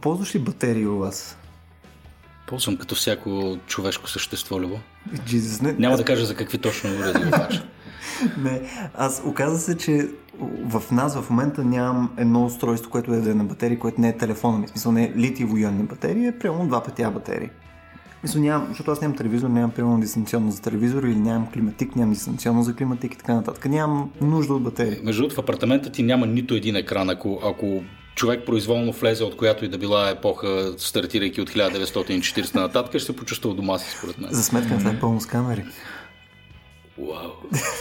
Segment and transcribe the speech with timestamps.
[0.00, 1.38] Ползваш ли батерии у вас?
[2.46, 4.78] Ползвам като всяко човешко същество, Любо.
[5.14, 7.62] Jesus, не, Няма да кажа за какви точно уреди го кажа.
[8.38, 8.60] Не,
[8.94, 10.08] аз оказа се, че
[10.64, 14.08] в нас в момента нямам едно устройство, което е да е на батерии, което не
[14.08, 14.66] е телефона ми.
[14.66, 17.48] В смисъл не е литиево ионни батерии, е примерно два пъти батерии.
[18.22, 22.14] Мисля, нямам, защото аз нямам телевизор, нямам примерно дистанционно за телевизор или нямам климатик, нямам
[22.14, 23.64] дистанционно за климатик и така нататък.
[23.64, 24.98] Нямам нужда от батерии.
[25.02, 27.10] Между другото, в апартамента ти няма нито един екран.
[27.10, 27.82] Ако, ако
[28.14, 33.16] човек произволно влезе от която и да била епоха, стартирайки от 1940 нататък, ще се
[33.16, 34.30] почувства дома си, според мен.
[34.32, 35.64] За сметка на това е пълно с камери.
[36.98, 37.30] Вау.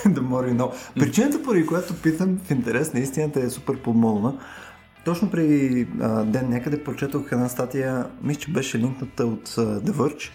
[0.14, 0.74] да мори много.
[1.00, 4.34] Причината, поради която питам в интерес на истината е супер подмолна.
[5.06, 9.92] Точно преди а, ден някъде прочетох една статия, мисля, че беше линкната от а, The
[9.92, 10.30] Verge,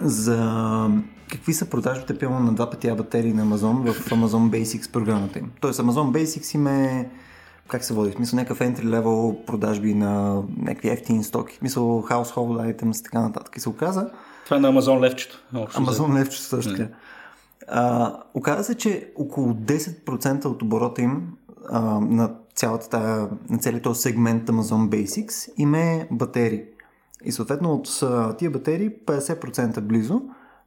[0.00, 0.90] за
[1.30, 5.50] какви са продажбите пилно на два пъти батерии на Amazon в Amazon Basics програмата им.
[5.60, 7.10] Тоест Amazon Basics им е
[7.68, 8.10] как се води?
[8.10, 11.54] В смисъл някакъв entry level продажби на някакви ефтини стоки.
[11.54, 13.56] В смисъл household items и така нататък.
[13.56, 14.10] И се оказа...
[14.44, 15.44] Това е на Amazon левчето.
[15.54, 16.88] Amazon левчето също така.
[17.68, 21.28] А, оказа се, че около 10% от оборота им
[21.68, 26.62] а, на цялата тая, на целият този сегмент Amazon Basics им е батерии.
[27.24, 27.88] И съответно от
[28.38, 30.22] тия батерии 50% близо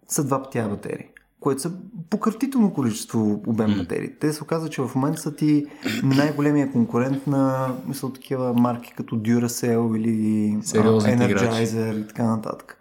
[0.07, 1.10] са два пътя батерии
[1.41, 1.71] което са
[2.09, 4.09] пократително количество обем батерии.
[4.19, 5.65] Те се оказа, че в момента са ти
[6.03, 12.77] най-големия конкурент на мисля, такива марки като Duracell или Energizer и така нататък.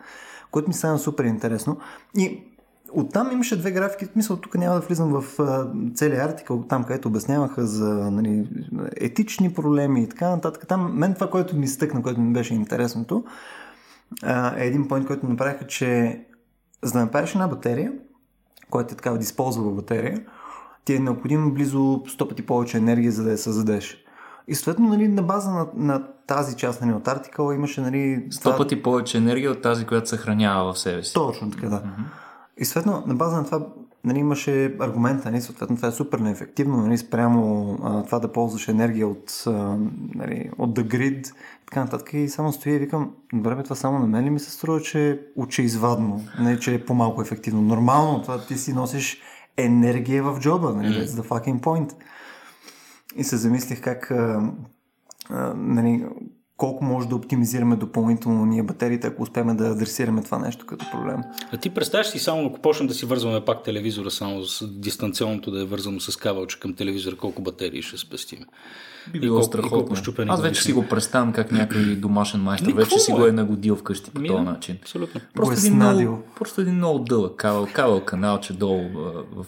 [0.50, 1.78] Което ми стана супер интересно.
[2.16, 2.42] И
[2.92, 4.06] Оттам имаше две графики.
[4.16, 5.24] Мисля, тук няма да влизам в
[5.94, 8.48] целият артикъл, там където обясняваха за нали,
[8.96, 10.66] етични проблеми и така нататък.
[10.68, 13.24] Там мен това, което ми стъкна, което ми беше интересното,
[14.56, 16.20] е един поинт, който направиха, че
[16.82, 17.92] за да направиш една батерия,
[18.70, 20.20] която е такава дисползвала батерия,
[20.84, 24.04] ти е необходимо близо 100 пъти повече енергия, за да я създадеш.
[24.48, 27.80] И съответно, нали, на база на, на тази част нали, от артикъла имаше...
[27.80, 28.56] Нали, 100 това...
[28.56, 31.14] пъти повече енергия от тази, която съхранява в себе си.
[31.14, 31.76] Точно така, да.
[31.76, 32.04] Mm-hmm.
[32.58, 33.66] И съответно, на база на това
[34.04, 38.68] нали, имаше аргумента, нали, съответно това е супер неефективно, нали, спрямо а, това да ползваш
[38.68, 39.50] енергия от, а,
[40.14, 41.32] нали, от the grid,
[41.70, 42.10] така нататък.
[42.12, 45.10] И само стоя и викам, добре, това само на мен ли ми се струва, че
[45.10, 47.62] е очеизвадно, не че е по-малко ефективно.
[47.62, 49.20] Нормално, това ти си носиш
[49.56, 51.92] енергия в джоба, нали, that's the fucking point.
[53.16, 54.52] И се замислих как а,
[55.30, 56.06] а, нали,
[56.60, 61.20] колко може да оптимизираме допълнително ние батериите, ако успеем да адресираме това нещо като проблем.
[61.52, 65.50] А ти представяш си само, ако почнем да си вързваме пак телевизора, само с дистанционното
[65.50, 68.38] да е вързано с кабелче към телевизора, колко батерии ще спестим?
[69.12, 69.96] Би било страхотно.
[70.28, 74.10] Аз вече си го представям как някой домашен майстор вече си го е нагодил вкъщи
[74.10, 74.78] по този начин.
[74.82, 75.20] Абсолютно.
[75.34, 78.88] Просто един, много, просто един много дълъг кабел, кабел каналче долу
[79.36, 79.46] в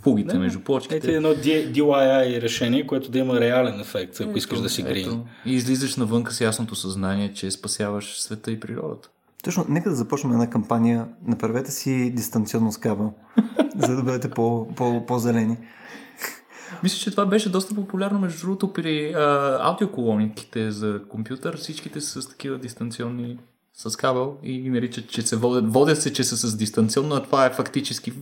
[0.00, 0.96] фугите да, между плочките.
[0.96, 5.22] Ето едно DIY решение, което да има реален ефект, ако ето, искаш да си грин.
[5.46, 9.08] И излизаш навънка с ясното съзнание, че спасяваш света и природата.
[9.44, 11.08] Точно, нека да започнем една кампания.
[11.26, 13.12] Направете си дистанционно с кабел,
[13.76, 15.56] за да бъдете по, по, по-зелени.
[16.82, 21.56] Мисля, че това беше доста популярно, между другото, при а, аудиоколониките за компютър.
[21.56, 23.38] Всичките са с такива дистанционни
[23.74, 27.22] с кабел и ги наричат, че се водят, водят се, че са с дистанционно, а
[27.22, 28.12] това е фактически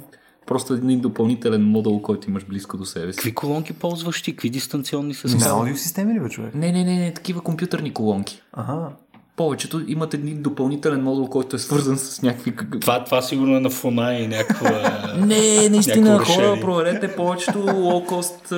[0.47, 3.17] Просто един допълнителен модул, който имаш близко до себе си.
[3.17, 4.33] Какви колонки ползваш ти?
[4.33, 5.37] Какви дистанционни са?
[5.37, 6.55] На аудиосистеми ли бе, човек?
[6.55, 8.43] Не, не, не, не, такива компютърни колонки.
[8.53, 8.91] Ага
[9.37, 12.57] повечето имат един допълнителен модул, който е свързан с някакви...
[12.81, 15.01] Това, това сигурно е на фона и някаква...
[15.27, 18.53] Не, наистина, хора, проверете повечето лоукост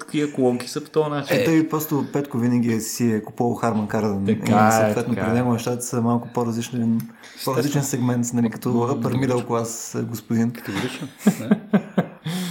[0.00, 1.36] такива колонки са по този начин.
[1.36, 4.26] Ето и просто Петко винаги си е купувал Харман Карден.
[4.26, 6.98] Така и е, съответно при него нещата са малко по-различни,
[7.44, 10.50] по-различен сегмент, нали, като upper middle class господин.
[10.50, 11.08] Категорично.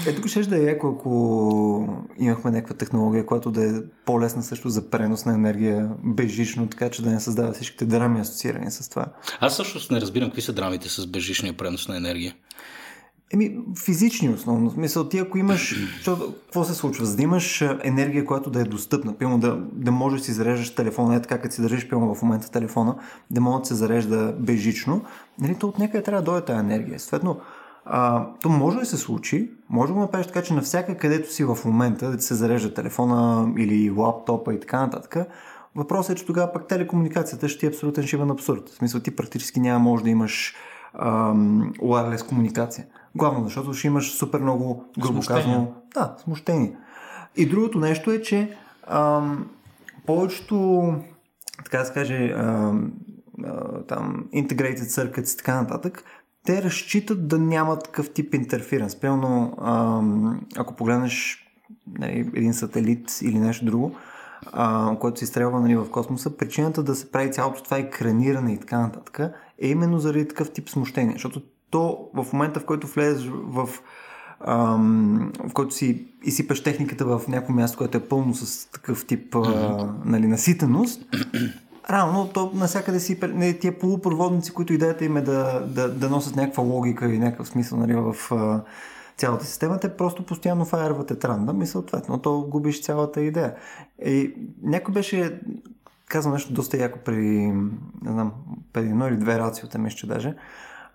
[0.09, 3.73] Е, тук ще да е яко, ако имахме някаква технология, която да е
[4.05, 8.71] по-лесна също за пренос на енергия безжично, така че да не създава всичките драми асоциирани
[8.71, 9.05] с това.
[9.39, 12.35] Аз също не разбирам какви са драмите с безжичния пренос на енергия.
[13.33, 14.71] Еми, физични основно.
[14.71, 15.75] Смисъл, ти ако имаш...
[16.01, 17.05] Що, какво се случва?
[17.05, 20.75] За да имаш енергия, която да е достъпна, пилно да, да можеш да си зареждаш
[20.75, 22.95] телефона, е така, като си държиш пилно в момента телефона,
[23.31, 25.01] да може да се зарежда безжично,
[25.39, 26.99] нали, то от някъде трябва да дойде тази енергия.
[26.99, 27.39] Съответно,
[27.91, 31.43] а, то може да се случи, може да го направиш така, че навсяка където си
[31.43, 35.17] в момента, да ти се зарежда телефона или лаптопа и така нататък,
[35.75, 38.69] въпросът е, че тогава пък телекомуникацията ще ти е абсолютен шивен абсурд.
[38.69, 40.55] В смисъл ти практически няма може да имаш
[41.79, 42.85] wireless комуникация.
[43.15, 46.77] Главно, защото ще имаш супер много, грубо казано, да, смущение.
[47.35, 48.57] И другото нещо е, че
[48.87, 49.49] ам,
[50.05, 50.93] повечето,
[51.63, 52.91] така да се каже, ам,
[53.87, 56.03] там, integrated circuits и така нататък,
[56.45, 58.95] те разчитат да няма такъв тип интерференс.
[58.95, 59.53] Примерно,
[60.57, 61.45] ако погледнеш
[61.99, 63.95] нали, един сателит или нещо друго,
[64.45, 68.59] а, което се изстрелва нали, в космоса, причината да се прави цялото това екраниране и
[68.59, 69.19] така нататък
[69.59, 71.13] е именно заради такъв тип смущение.
[71.13, 73.69] Защото то в момента, в който влезеш в
[74.47, 79.35] ам, в който си изсипаш техниката в някакво място, което е пълно с такъв тип
[79.35, 81.05] а, нали, наситеност,
[81.89, 86.35] Рано, то навсякъде си не, тия полупроводници, които идеята им е да, да, да носят
[86.35, 88.61] някаква логика и някакъв смисъл нали, в а,
[89.17, 93.55] цялата система, те просто постоянно фаерват етранда и съответно то губиш цялата идея.
[94.05, 94.33] И
[94.63, 95.39] някой беше
[96.07, 97.51] казал нещо доста яко при,
[98.01, 98.31] не знам,
[98.73, 100.35] преди едно или две рациота, мисля, че даже,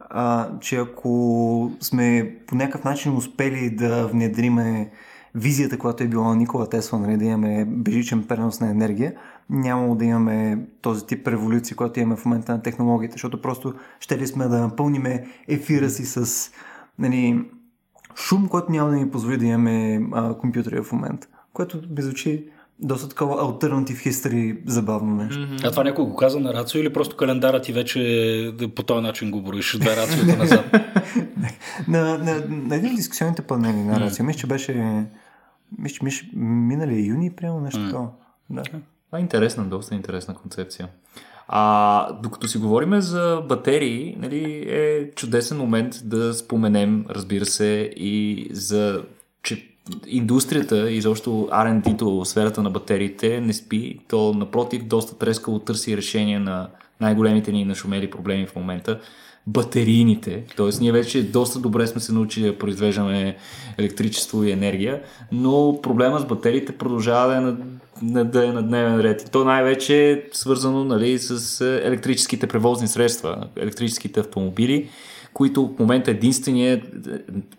[0.01, 4.91] а, че ако сме по някакъв начин успели да внедриме
[5.35, 9.15] визията, която е била на Никола Тесла, нали, да имаме бежичен пренос на енергия,
[9.51, 14.19] нямало да имаме този тип революция, която имаме в момента на технологията, защото просто ще
[14.19, 16.51] ли сме да напълниме ефира си с
[16.99, 17.45] нали,
[18.17, 21.27] шум, който няма да ни позволи да имаме а, компютъри в момента.
[21.53, 22.49] Което би звучи
[22.79, 25.41] доста такова альтернатив хистори забавно нещо.
[25.41, 25.67] Mm-hmm.
[25.67, 29.31] А това някой го каза на рацио или просто календара ти вече по този начин
[29.31, 30.65] го броиш две рациота назад?
[31.89, 35.05] на, на, на един от дискусионните панели на рацио, мисля, че беше
[35.79, 37.87] мисля, мисля, минали юни, прямо нещо mm.
[37.87, 38.09] такова.
[38.51, 38.63] Да.
[38.63, 40.89] Това е интересна, доста интересна концепция.
[41.49, 48.49] А докато си говорим за батерии, нали, е чудесен момент да споменем, разбира се, и
[48.53, 49.05] за
[49.43, 49.69] че
[50.07, 55.97] индустрията и защо R&D-то в сферата на батериите не спи, то напротив доста трескало търси
[55.97, 56.69] решение на
[57.01, 59.01] най-големите ни нашумели проблеми в момента
[59.47, 60.45] батерийните.
[60.57, 63.37] Тоест, ние вече доста добре сме се научили да произвеждаме
[63.79, 65.03] електричество и енергия,
[65.33, 67.41] но проблема с батериите продължава да е
[68.03, 69.23] на, да е на дневен ред.
[69.23, 74.89] И то най-вече е свързано нали, с електрическите превозни средства, електрическите автомобили,
[75.35, 76.83] които в момента единствения,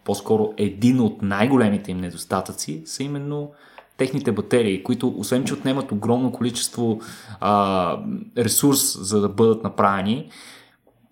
[0.03, 3.51] по-скоро един от най-големите им недостатъци са именно
[3.97, 6.99] техните батерии, които освен, че отнемат огромно количество
[7.39, 7.97] а,
[8.37, 10.29] ресурс за да бъдат направени,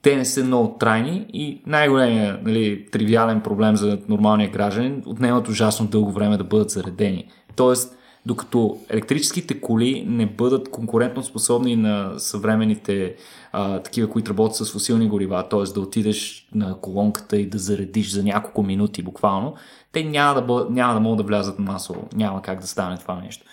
[0.04, 5.88] те не са много трайни и най-големият нали, тривиален проблем за нормалния гражданин отнемат ужасно
[5.88, 7.28] дълго време да бъдат заредени.
[7.56, 13.16] Тоест, докато електрическите коли не бъдат конкурентно способни на съвременните
[13.52, 15.74] а, такива, които работят с фусилни горива, т.е.
[15.74, 19.54] да отидеш на колонката и да заредиш за няколко минути буквално,
[19.92, 22.08] те няма да, бъд, няма да могат да влязат масово.
[22.16, 23.46] Няма как да стане това нещо.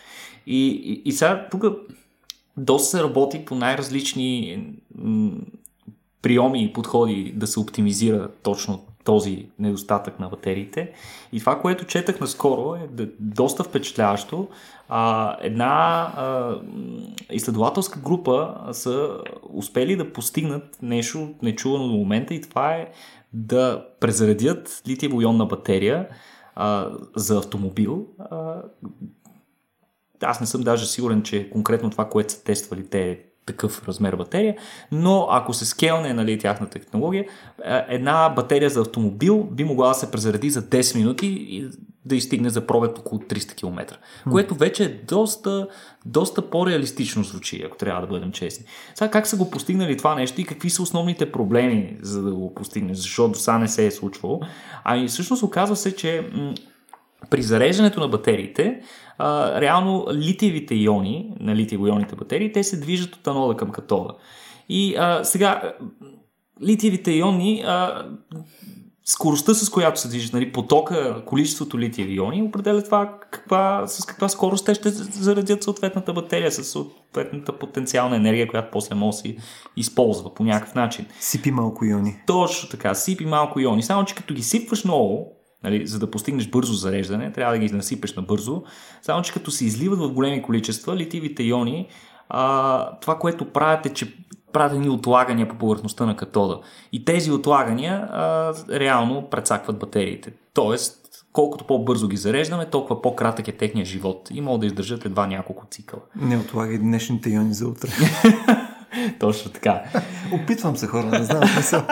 [0.46, 1.64] И, и, и сега тук
[2.56, 4.58] доста се работи по най-различни
[6.22, 10.92] приеми и подходи да се оптимизира точно този недостатък на батериите.
[11.32, 14.48] И това, което четах наскоро е доста впечатляващо.
[14.88, 15.66] А, една
[16.16, 16.54] а,
[17.30, 19.18] изследователска група са
[19.52, 22.90] успели да постигнат нещо нечувано до момента и това е
[23.32, 26.08] да презаредят литиево-ионна батерия
[26.54, 28.06] а, за автомобил.
[28.18, 28.62] А,
[30.22, 34.56] аз не съм даже сигурен, че конкретно това, което са тествали те такъв размер батерия,
[34.92, 37.24] но ако се скелне нали, тяхната технология,
[37.64, 41.68] е, една батерия за автомобил би могла да се презареди за 10 минути и
[42.04, 43.98] да изстигне за пробег около 300 км,
[44.30, 45.68] което вече е доста,
[46.06, 48.66] доста по-реалистично звучи, ако трябва да бъдем честни.
[48.94, 52.54] Сега как са го постигнали това нещо и какви са основните проблеми за да го
[52.54, 54.40] постигнеш, защото сега не се е случвало.
[54.84, 56.30] Ами всъщност оказва се, че
[57.30, 58.80] при зареждането на батериите,
[59.20, 64.14] а, реално литиевите иони, на литиево-ионните батерии, те се движат от анода към катода.
[64.68, 65.72] И а, сега,
[66.62, 68.06] литиевите иони, а,
[69.04, 74.28] скоростта с която се движат, нали, потока, количеството литиеви иони, определя това каква, с каква
[74.28, 79.36] скорост те ще заредят съответната батерия, с съответната потенциална енергия, която после може да се
[79.76, 81.06] използва по някакъв начин.
[81.20, 82.16] Сипи малко иони.
[82.26, 83.82] Точно така, сипи малко иони.
[83.82, 87.74] Само, че като ги сипваш много, Нали, за да постигнеш бързо зареждане, трябва да ги
[87.74, 88.62] насипеш на бързо.
[89.02, 91.88] Само, че като се изливат в големи количества, литивите иони,
[92.28, 94.14] а, това, което правят е, че
[94.52, 96.60] правят ни отлагания по повърхността на катода.
[96.92, 100.32] И тези отлагания а, реално прецакват батериите.
[100.54, 105.26] Тоест, колкото по-бързо ги зареждаме, толкова по-кратък е техния живот и могат да издържат едва
[105.26, 106.02] няколко цикъла.
[106.16, 107.88] Не отлагай днешните иони за утре.
[109.18, 109.82] Точно така.
[110.32, 111.82] Опитвам се хора, не знам смисъл.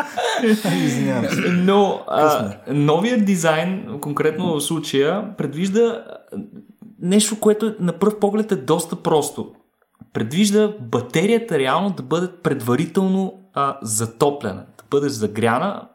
[0.84, 1.40] Извинявам се.
[1.40, 6.04] Но а, новият дизайн, конкретно в случая, предвижда
[7.02, 9.52] нещо, което на пръв поглед е доста просто.
[10.12, 15.88] Предвижда батерията реално да бъде предварително а, затоплена, да бъде загряна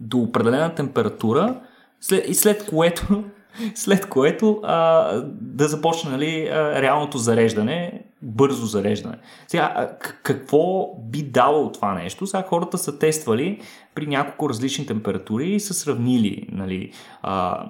[0.00, 1.60] до определена температура
[2.00, 3.24] след, и след което
[3.74, 5.10] след което а,
[5.40, 9.18] да започне нали, а, реалното зареждане, бързо зареждане.
[9.48, 12.26] Сега, какво би дало това нещо?
[12.26, 13.60] Сега хората са тествали
[13.94, 16.92] при няколко различни температури и са сравнили нали,
[17.22, 17.66] а,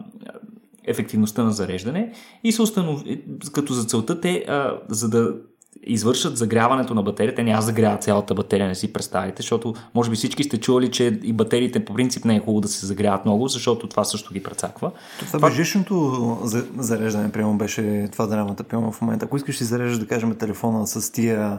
[0.84, 2.12] ефективността на зареждане
[2.44, 5.34] и се установи, като за целта те, а, за да
[5.83, 10.45] извършат загряването на батерията, няма загряват цялата батерия, не си представите, защото може би всички
[10.45, 13.88] сте чували, че и батериите по принцип не е хубаво да се загряват много, защото
[13.88, 14.90] това също ги прецаква.
[15.18, 15.49] Това, това...
[15.49, 16.38] бежичното
[16.78, 19.25] зареждане, прямо беше това драмата, прямо в момента.
[19.25, 21.59] Ако искаш си зареждаш, да кажем, телефона с тия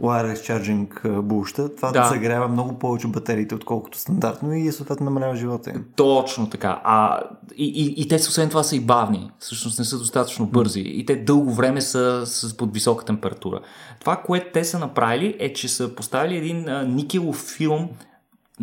[0.00, 2.00] wireless charging булща, това да.
[2.00, 5.84] да загрява много повече батериите, отколкото стандартно и съответно намалява живота им.
[5.96, 6.80] Точно така.
[6.84, 7.20] А,
[7.56, 9.30] и, и, и те освен това са и бавни.
[9.38, 10.82] Всъщност не са достатъчно бързи.
[10.86, 13.60] И те дълго време са с, под висока температура.
[14.00, 17.88] Това, което те са направили е, че са поставили един а, никелов филм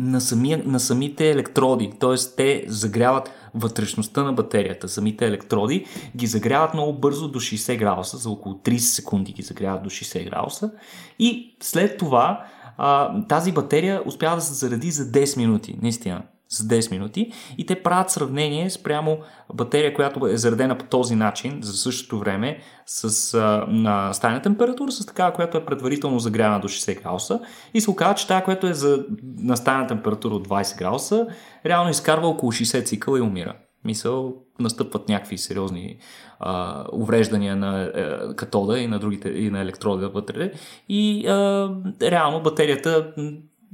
[0.00, 1.92] на, самия, на самите електроди.
[2.00, 2.14] Т.е.
[2.36, 4.88] те загряват вътрешността на батерията.
[4.88, 9.82] Самите електроди ги загряват много бързо до 60 градуса, за около 30 секунди ги загряват
[9.82, 10.70] до 60 градуса
[11.18, 12.44] и след това
[12.76, 17.66] а, тази батерия успява да се заради за 10 минути, наистина за 10 минути и
[17.66, 19.18] те правят сравнение спрямо
[19.54, 24.92] батерия, която е заредена по този начин за същото време с а, на стайна температура,
[24.92, 27.40] с такава, която е предварително загряна до 60 градуса
[27.74, 31.26] и се оказва, че тази, която е за, на стайна температура от 20 градуса,
[31.66, 33.54] реално изкарва около 60 цикъла и умира.
[33.84, 35.98] Мисъл, настъпват някакви сериозни
[36.40, 40.52] а, увреждания на а, катода и на другите и на електрода вътре
[40.88, 41.68] и а,
[42.02, 43.14] реално батерията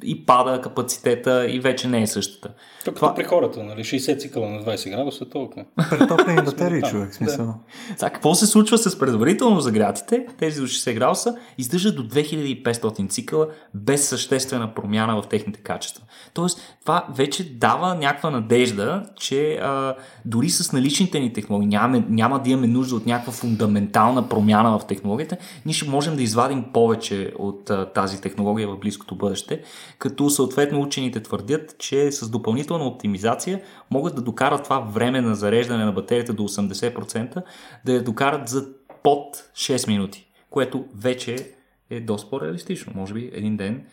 [0.05, 2.51] и пада капацитета и вече не е същата.
[2.85, 3.15] Тук Това...
[3.15, 3.81] при хората, нали?
[3.81, 5.65] 60 цикъла на 20 градуса, толкова.
[5.91, 7.47] Претоплени батерии, човек, смисъл.
[7.47, 7.55] Да.
[7.97, 13.49] Сега, какво се случва с предварително загрятите, тези до 60 градуса, издържат до 2500 цикъла
[13.75, 16.05] без съществена промяна в техните качества.
[16.35, 22.43] Тоест, това вече дава някаква надежда, че а, дори с наличните ни технологии няма, няма
[22.43, 25.37] да имаме нужда от някаква фундаментална промяна в технологията,
[25.67, 29.63] ние ще можем да извадим повече от а, тази технология в близкото бъдеще,
[29.99, 35.85] като съответно учените твърдят, че с допълнителна оптимизация могат да докарат това време на зареждане
[35.85, 37.43] на батерията до 80%,
[37.85, 38.67] да я докарат за
[39.03, 41.51] под 6 минути, което вече
[41.91, 42.93] е доста по-реалистично.
[42.97, 43.85] Може би един ден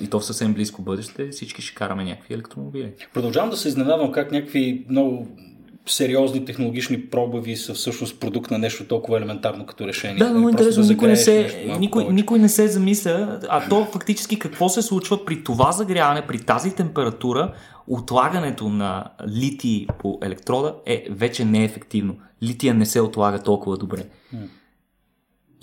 [0.00, 2.92] и то в съвсем близко бъдеще всички ще караме някакви електромобили.
[3.14, 5.28] Продължавам да се изненадвам как някакви много
[5.86, 10.16] сериозни технологични пробави са всъщност продукт на нещо толкова елементарно като решение.
[10.16, 14.38] Да, много интересно, да никой, не се, никой, никой не се замисля, а то фактически
[14.38, 17.52] какво се случва при това загряване, при тази температура,
[17.86, 22.16] отлагането на литий по електрода е вече неефективно.
[22.42, 24.04] Лития не се отлага толкова добре.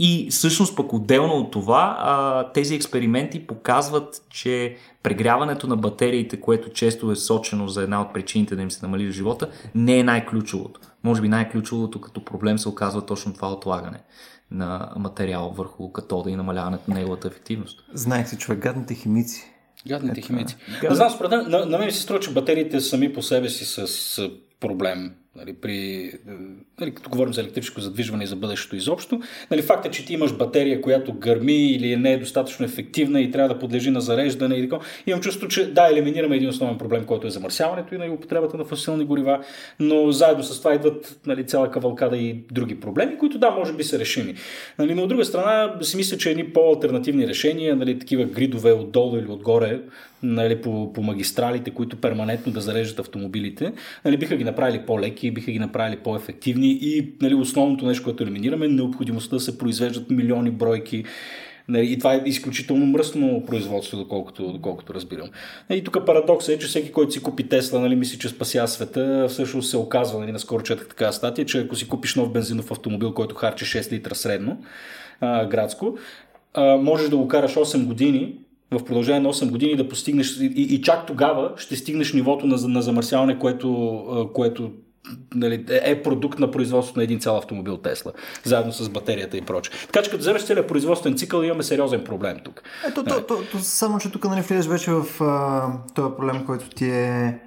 [0.01, 6.69] И всъщност пък отделно от това, а, тези експерименти показват, че прегряването на батериите, което
[6.69, 10.79] често е сочено за една от причините да им се намали живота, не е най-ключовото.
[11.03, 13.99] Може би най-ключовото като проблем се оказва точно това отлагане
[14.51, 17.83] на материал върху катода и намаляването на неговата ефективност.
[17.93, 19.43] Знаех се, човек, гадните химици.
[19.87, 20.55] Гадните Ето, химици.
[20.81, 20.95] Гад...
[20.95, 24.29] знам, според на, на мен се струва, че батериите сами по себе си са, са
[24.59, 26.11] проблем Нали, при,
[26.79, 29.21] нали, като говорим за електрическо задвижване и за бъдещето изобщо,
[29.51, 33.31] нали, факт е, че ти имаш батерия, която гърми или не е достатъчно ефективна и
[33.31, 34.85] трябва да подлежи на зареждане и така.
[35.07, 38.65] Имам чувство, че да, елиминираме един основен проблем, който е замърсяването и нали, употребата на
[38.65, 39.43] фасилни горива,
[39.79, 43.83] но заедно с това идват нали, цяла кавалкада и други проблеми, които да, може би
[43.83, 44.35] са решими.
[44.79, 49.17] Нали, но от друга страна си мисля, че едни по-алтернативни решения, нали, такива гридове отдолу
[49.17, 49.79] или отгоре,
[50.23, 53.73] нали, по, по магистралите, които перманентно да зареждат автомобилите,
[54.05, 58.65] нали, биха ги направили по-леки, биха ги направили по-ефективни и нали, основното нещо, което елиминираме
[58.65, 61.03] е необходимостта да се произвеждат милиони бройки
[61.69, 65.29] Нали, и това е изключително мръсно производство, доколкото, доколкото разбирам.
[65.69, 69.25] И тук парадоксът е, че всеки, който си купи Тесла, нали, мисли, че спася света,
[69.29, 73.13] всъщност се оказва, нали, наскоро четах така статия, че ако си купиш нов бензинов автомобил,
[73.13, 74.57] който харчи 6 литра средно,
[75.21, 75.97] а, градско,
[76.53, 78.35] а, можеш да го караш 8 години
[78.71, 82.67] в продължение на 8 години да постигнеш и, и чак тогава ще стигнеш нивото на,
[82.67, 84.71] на замърсяване, което, което
[85.35, 88.11] нали, е продукт на производството на един цял автомобил Тесла,
[88.43, 89.73] заедно с батерията и прочее.
[89.85, 92.63] Така че като вземеш целият производствен цикъл, имаме сериозен проблем тук.
[92.87, 96.69] Ето, то, то, то, само че тук нали, влизаш вече в а, този проблем, който
[96.69, 97.39] ти е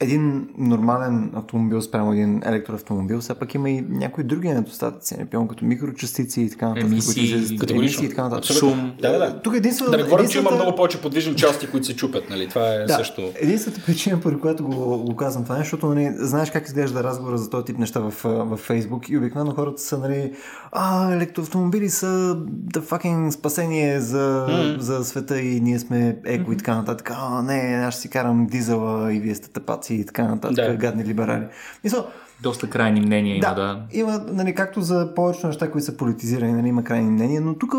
[0.00, 5.64] един нормален автомобил спрямо един електроавтомобил, все пак има и някои други недостатъци, например като
[5.64, 6.90] микрочастици и така нататък.
[6.90, 8.56] Емисии, които, емисии и така нататък.
[8.56, 8.92] Шум.
[9.02, 9.40] Да, да, да.
[9.40, 12.30] Тук единствено, да не говорим, че има много повече подвижни части, които се чупят.
[12.30, 12.48] Нали?
[12.48, 13.32] Това е да, също.
[13.40, 17.38] Единствената причина, поради която го, го казвам това, е, защото нали, знаеш как изглежда разговора
[17.38, 20.32] за този тип неща в, в Facebook и обикновено хората са, нали,
[20.72, 22.36] а, електроавтомобили са
[22.74, 24.78] the fucking спасение за, mm-hmm.
[24.78, 26.54] за света и ние сме еко mm-hmm.
[26.54, 27.10] и така нататък.
[27.14, 30.56] А, не, аз ще си карам дизела и вие сте тъпаци и така нататък.
[30.56, 31.46] Да гадни либерали.
[31.84, 32.06] Мисъл,
[32.42, 33.86] доста крайни мнения да, има, да.
[33.92, 37.74] Има, нали, както за повечето неща, които са политизирани, нали, има крайни мнения, но тук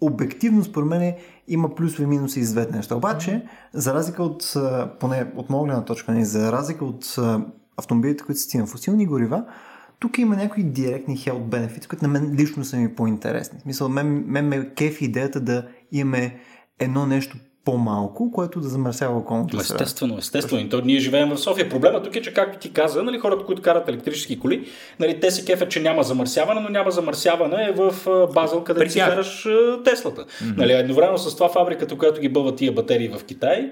[0.00, 1.14] обективно, според мен,
[1.48, 2.96] има плюсове и минуси и двете неща.
[2.96, 4.54] Обаче, за разлика от,
[5.00, 7.16] поне от моя гледна точка, не, нали, за разлика от
[7.76, 9.44] автомобилите, които си на фусилни горива,
[9.98, 13.58] тук има някои директни health benefits, които на мен лично са ми по-интересни.
[13.58, 16.38] В смисъл, мен, мен ме кефи идеята да имаме
[16.78, 19.84] едно нещо по-малко, което да замърсява околната среда.
[19.84, 20.62] Естествено, естествено.
[20.62, 21.68] И то ние живеем в София.
[21.68, 24.68] Проблема тук е, че както ти каза, нали, хората, които карат електрически коли,
[25.00, 27.94] нали, те се кефят, че няма замърсяване, но няма замърсяване в
[28.34, 29.48] Базел, където си караш
[29.84, 30.24] Теслата.
[30.24, 30.56] Mm-hmm.
[30.56, 33.70] Нали, едновременно с това фабриката, която ги бълва тия батерии в Китай,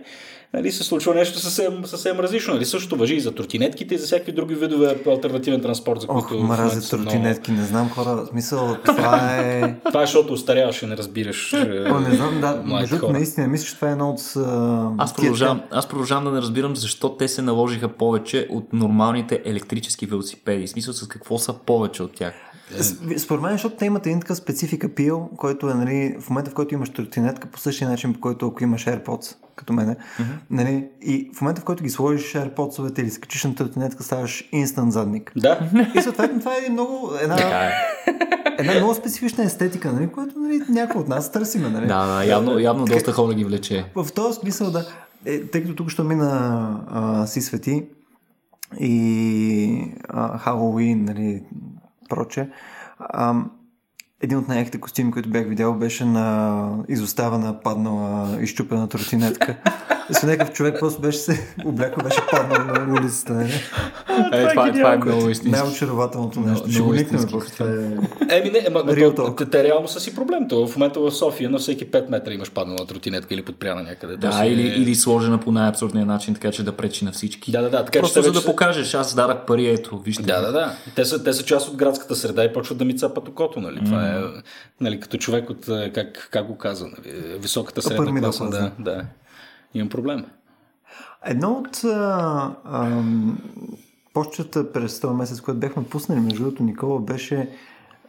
[0.55, 2.55] нали, се случва нещо съвсем, съвсем различно.
[2.55, 6.27] Нали, същото въжи и за тротинетките и за всякакви други видове альтернативен транспорт, за които.
[6.35, 7.63] Ох, мрази тротинетки, много...
[7.63, 8.27] не знам хора.
[8.31, 9.75] Смисъл, това е.
[9.85, 11.55] това е, защото устаряваш и не разбираш.
[11.91, 12.63] О, не знам, да.
[12.65, 14.21] Между наистина, мисля, че това е едно от.
[14.99, 20.07] Аз продължавам, аз продължавам да не разбирам защо те се наложиха повече от нормалните електрически
[20.07, 20.67] велосипеди.
[20.67, 22.35] В смисъл, с какво са повече от тях?
[23.19, 26.55] Според мен, защото те имат един такъв специфика пил, който е нали, в момента, в
[26.55, 30.25] който имаш тротинетка, по същия начин, по който ако имаш AirPods, като мене, mm-hmm.
[30.51, 34.93] нали, и в момента, в който ги сложиш AirPods-овете или скачиш на тротинетка, ставаш инстант
[34.93, 35.33] задник.
[35.37, 35.71] Да.
[35.95, 37.73] И съответно това е много една, е.
[38.59, 41.69] една много специфична естетика, нали, която нали, някой от нас търсиме.
[41.69, 41.87] Нали.
[41.87, 43.85] Да, да, явно, явно доста хора ги влече.
[43.95, 44.87] В този смисъл, да.
[45.27, 47.87] Е, тъй като тук ще мина а, си свети
[48.81, 51.43] и а, Халоуин, нали,
[52.09, 52.49] проче.
[52.99, 53.35] А,
[54.25, 59.57] един от най-яките костюми, които бях видял, беше на изоставена, паднала, изчупена тротинетка.
[60.11, 63.33] С някакъв човек просто беше се облякал, беше паднал на улицата.
[63.33, 63.45] Не?
[64.33, 65.61] Е, това, е, това е много истински.
[65.61, 66.71] Най-очарователното нещо.
[66.71, 68.39] Ще го никнем Това е...
[68.39, 68.87] Еми не, ма,
[69.37, 70.49] те, те, реално са си проблем.
[70.49, 74.17] То в момента в София на всеки 5 метра имаш паднала тротинетка или подпряна някъде.
[74.17, 74.75] Да, да или, е...
[74.75, 77.53] или сложена по най-абсурдния начин, така че да пречи на всички.
[77.53, 77.85] Да, да, да.
[77.85, 80.23] Така, Просто че за да покажеш, аз дадах пари, ето, вижте.
[80.23, 80.77] Да, да, да.
[80.95, 83.77] Те са, те са част от градската среда и почват да ми цапат окото, нали?
[83.77, 83.85] Mm.
[83.85, 84.23] Това е,
[84.81, 87.39] нали, като човек от, как, как го каза, нали?
[87.39, 88.45] високата средна класа.
[88.45, 89.03] Да, да
[89.75, 90.25] имам проблем.
[91.25, 93.03] Едно от а, а,
[94.15, 97.51] почтата през този месец, което бяхме пуснали, между другото, Никола, беше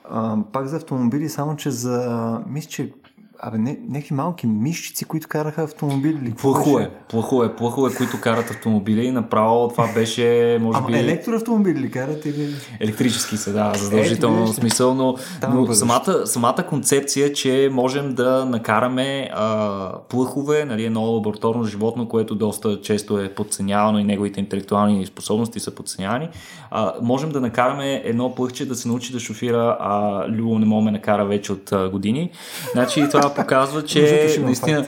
[0.10, 2.94] а, пак за автомобили, само че за, мисля, че
[3.40, 6.34] Абе, не, някакви малки мишчици, които караха автомобили.
[6.42, 9.12] Плахо е, плахо е, плахо е, които карат автомобили.
[9.12, 10.98] Направо това беше, може Ама би...
[10.98, 12.50] електроавтомобили ли карат или...
[12.80, 15.16] Електрически са, да, задължително е, смисъл, но,
[15.54, 22.36] но самата, самата концепция, че можем да накараме а, плъхове, нали, едно лабораторно животно, което
[22.36, 26.30] доста често е подценявано и неговите интелектуални способности са подценявани,
[26.72, 30.86] а, можем да накараме едно плъхче да се научи да шофира, а Любо не може
[30.86, 32.32] да накара вече от а, години.
[32.72, 34.88] Значи това показва, че наистина,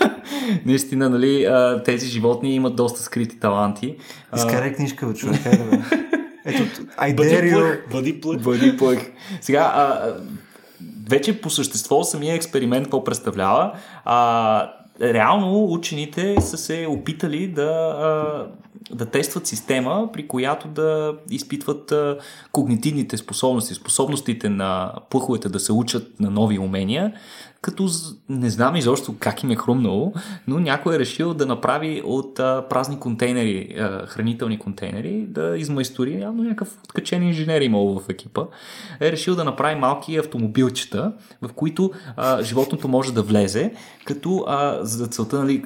[0.66, 1.48] наистина нали,
[1.84, 3.96] тези животни имат доста скрити таланти.
[4.36, 5.50] Изкарай книжка от човека.
[6.44, 6.62] Ето,
[6.98, 7.92] I dare you.
[7.92, 8.42] Бъди плък.
[8.42, 8.98] Бъди плък.
[9.40, 10.14] Сега, а,
[11.08, 13.72] вече по същество самия експеримент какво представлява.
[14.04, 18.46] А, реално учените са се опитали да,
[18.90, 21.92] да тестват система, при която да изпитват
[22.52, 27.12] когнитивните способности, способностите на плъховете да се учат на нови умения,
[27.62, 27.88] като
[28.28, 30.12] не знам изобщо как им е хрумнало,
[30.46, 36.20] но някой е решил да направи от а, празни контейнери, а, хранителни контейнери, да измайстори,
[36.20, 38.42] явно някакъв откачен инженер имал в екипа,
[39.00, 43.72] е решил да направи малки автомобилчета, в които а, животното може да влезе,
[44.04, 45.62] като а, за целта, нали,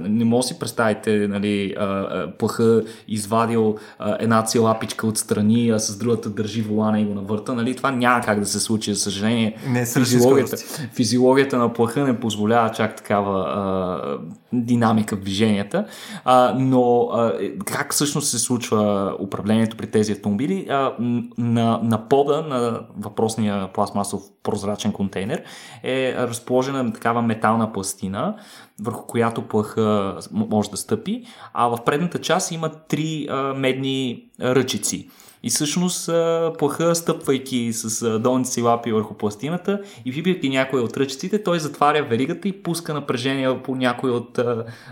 [0.00, 5.78] не може да си представите, нали, а, а, плаха извадил а, една лапичка отстрани, а
[5.78, 9.00] с другата държи волана и го навърта, нали, това няма как да се случи, за
[9.00, 9.56] съжаление.
[9.68, 10.56] Не, физиологията,
[10.92, 14.18] физиологията технологията на плаха не позволява чак такава а,
[14.52, 15.86] динамика в движенията,
[16.24, 17.32] а, но а,
[17.66, 20.66] как всъщност се случва управлението при тези автомобили?
[20.70, 20.92] А,
[21.38, 25.42] на, на пода на въпросния пластмасов прозрачен контейнер
[25.82, 28.36] е разположена такава метална пластина,
[28.80, 31.24] върху която плаха може да стъпи,
[31.54, 35.08] а в предната част има три а, медни ръчици.
[35.42, 36.10] И всъщност
[36.58, 42.02] плаха, стъпвайки с долните си лапи върху пластината и вибирайки някои от ръчиците, той затваря
[42.02, 44.38] веригата и пуска напрежение по някои от,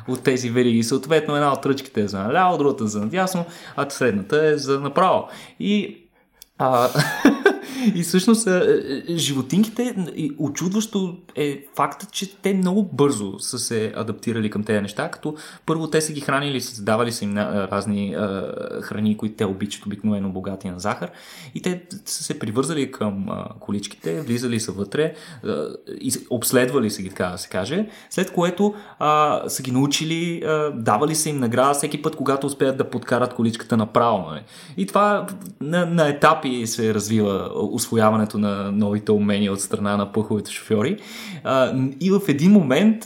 [0.08, 0.82] от тези вериги.
[0.82, 3.44] Съответно, една от ръчките е за наляво, другата за надясно,
[3.76, 5.28] а средната е за направо.
[5.60, 5.98] И
[6.58, 6.88] а,
[7.94, 8.48] и всъщност
[9.10, 9.94] животинките,
[10.38, 15.34] очудващо е факта, че те много бързо са се адаптирали към тези неща, като
[15.66, 18.16] първо те са ги хранили, давали са им разни
[18.82, 21.10] храни, които те обичат, обикновено богати на захар,
[21.54, 23.26] и те са се привързали към
[23.60, 25.14] количките, влизали са вътре,
[26.30, 28.74] обследвали са ги, така да се каже, след което
[29.48, 30.42] са ги научили,
[30.74, 34.30] давали са им награда всеки път, когато успеят да подкарат количката направо.
[34.30, 34.40] Нали?
[34.76, 35.26] И това
[35.60, 40.96] на, на етапи се развива освояването на новите умения от страна на пъховете шофьори.
[42.00, 43.04] И в един момент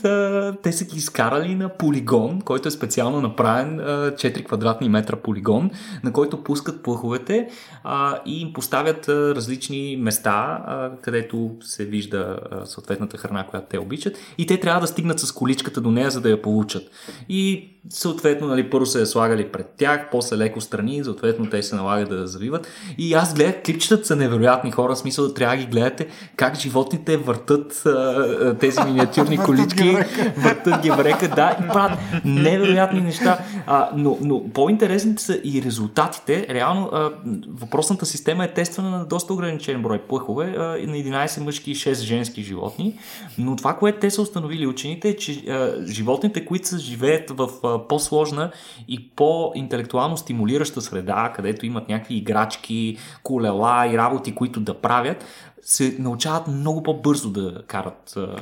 [0.63, 5.71] те са ги изкарали на полигон, който е специално направен а, 4 квадратни метра полигон,
[6.03, 7.49] на който пускат пъховете
[7.83, 10.65] а, и им поставят различни места,
[11.01, 14.17] където се вижда съответната храна, която те обичат.
[14.37, 16.83] И те трябва да стигнат с количката до нея, за да я получат.
[17.29, 21.75] И съответно, нали, първо се е слагали пред тях, после леко страни, съответно те се
[21.75, 22.67] налагат да завиват.
[22.97, 26.59] И аз гледах, клипчетата са невероятни хора, в смисъл да трябва да ги гледате как
[26.59, 29.97] животните въртат а, тези миниатюрни колички,
[30.37, 33.39] въртат ги в река, да, и правят невероятни неща.
[33.67, 36.47] А, но, но по-интересните са и резултатите.
[36.49, 37.11] Реално а,
[37.47, 41.93] въпросната система е тествана на доста ограничен брой плъхове, а, на 11 мъжки и 6
[41.93, 42.99] женски животни.
[43.37, 47.49] Но това, което те са установили учените е, че а, животните, които са живеят в
[47.63, 48.51] а, по-сложна
[48.87, 55.25] и по-интелектуално стимулираща среда, където имат някакви играчки, колела и работи, които да правят,
[55.65, 58.35] се научават много по-бързо да карат а,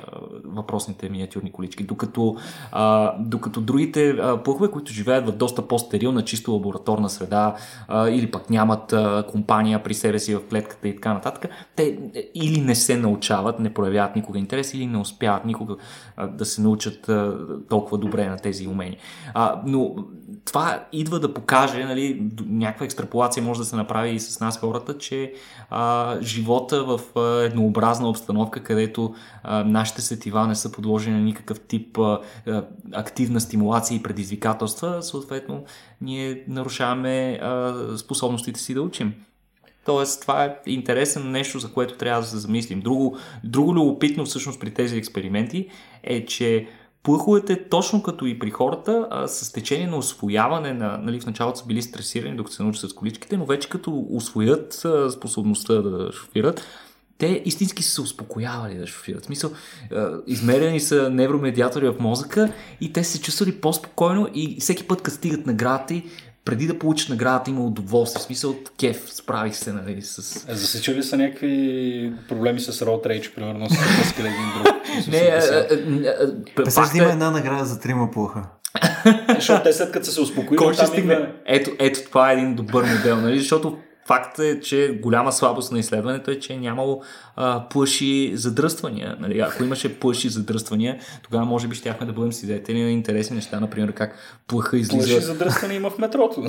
[0.46, 2.36] въпросните миниатюрни колички, докато,
[2.72, 7.56] а, докато другите а, пъхове, които живеят в доста по-стерилна, чисто лабораторна среда
[7.88, 12.00] а, или пък нямат а, компания при себе си в клетката и така нататък, те
[12.36, 15.76] или не се научават, не проявяват никога интерес или не успяват никога
[16.18, 17.38] а, да се научат а,
[17.70, 18.98] толкова добре на тези умения.
[19.34, 19.96] А, но
[20.46, 24.98] това идва да покаже, нали, някаква екстраполация може да се направи и с нас хората,
[24.98, 25.34] че
[25.70, 29.16] а, живота в еднообразна обстановка, където
[29.66, 31.98] нашите сетива не са подложени на никакъв тип
[32.94, 35.64] активна стимулация и предизвикателства, съответно
[36.02, 37.40] ние нарушаваме
[37.98, 39.14] способностите си да учим.
[39.86, 42.80] Тоест, това е интересен нещо, за което трябва да се замислим.
[42.80, 45.70] Друго, друго любопитно всъщност при тези експерименти
[46.04, 46.68] е, че
[47.04, 51.60] Плъховете, точно като и при хората, а, с течение на освояване на, нали, в началото
[51.60, 56.12] са били стресирани, докато се научат с количките, но вече като освоят а, способността да
[56.12, 56.62] шофират,
[57.22, 59.24] те истински са се успокоявали да шофират.
[59.24, 59.52] В смисъл,
[60.28, 65.46] измерени са невромедиатори в мозъка и те се чувствали по-спокойно и всеки път, като стигат
[65.46, 66.02] наградата
[66.46, 70.46] преди да получиш наградата има удоволствие, в смисъл от кеф, справих се, нали, с...
[70.50, 73.74] А засичали са някакви проблеми с Road Rage, примерно, с
[74.22, 74.76] да един друг?
[75.08, 75.40] Не,
[76.92, 78.44] да има една награда за трима плуха.
[79.36, 81.34] Защото те след като са се успокоили, Кой ще стигне?
[81.46, 83.40] Ето, ето това е един добър модел, нали?
[83.40, 87.02] Защото Факт е, че голяма слабост на изследването е, че е нямало
[87.36, 89.16] а, плъши задръствания.
[89.20, 89.40] Нали?
[89.40, 93.94] Ако имаше плъши задръствания, тогава може би щяхме да бъдем свидетели на интересни неща, например
[93.94, 94.16] как
[94.48, 95.08] плъха излиза...
[95.08, 96.44] Плъши задръствания има в метрото.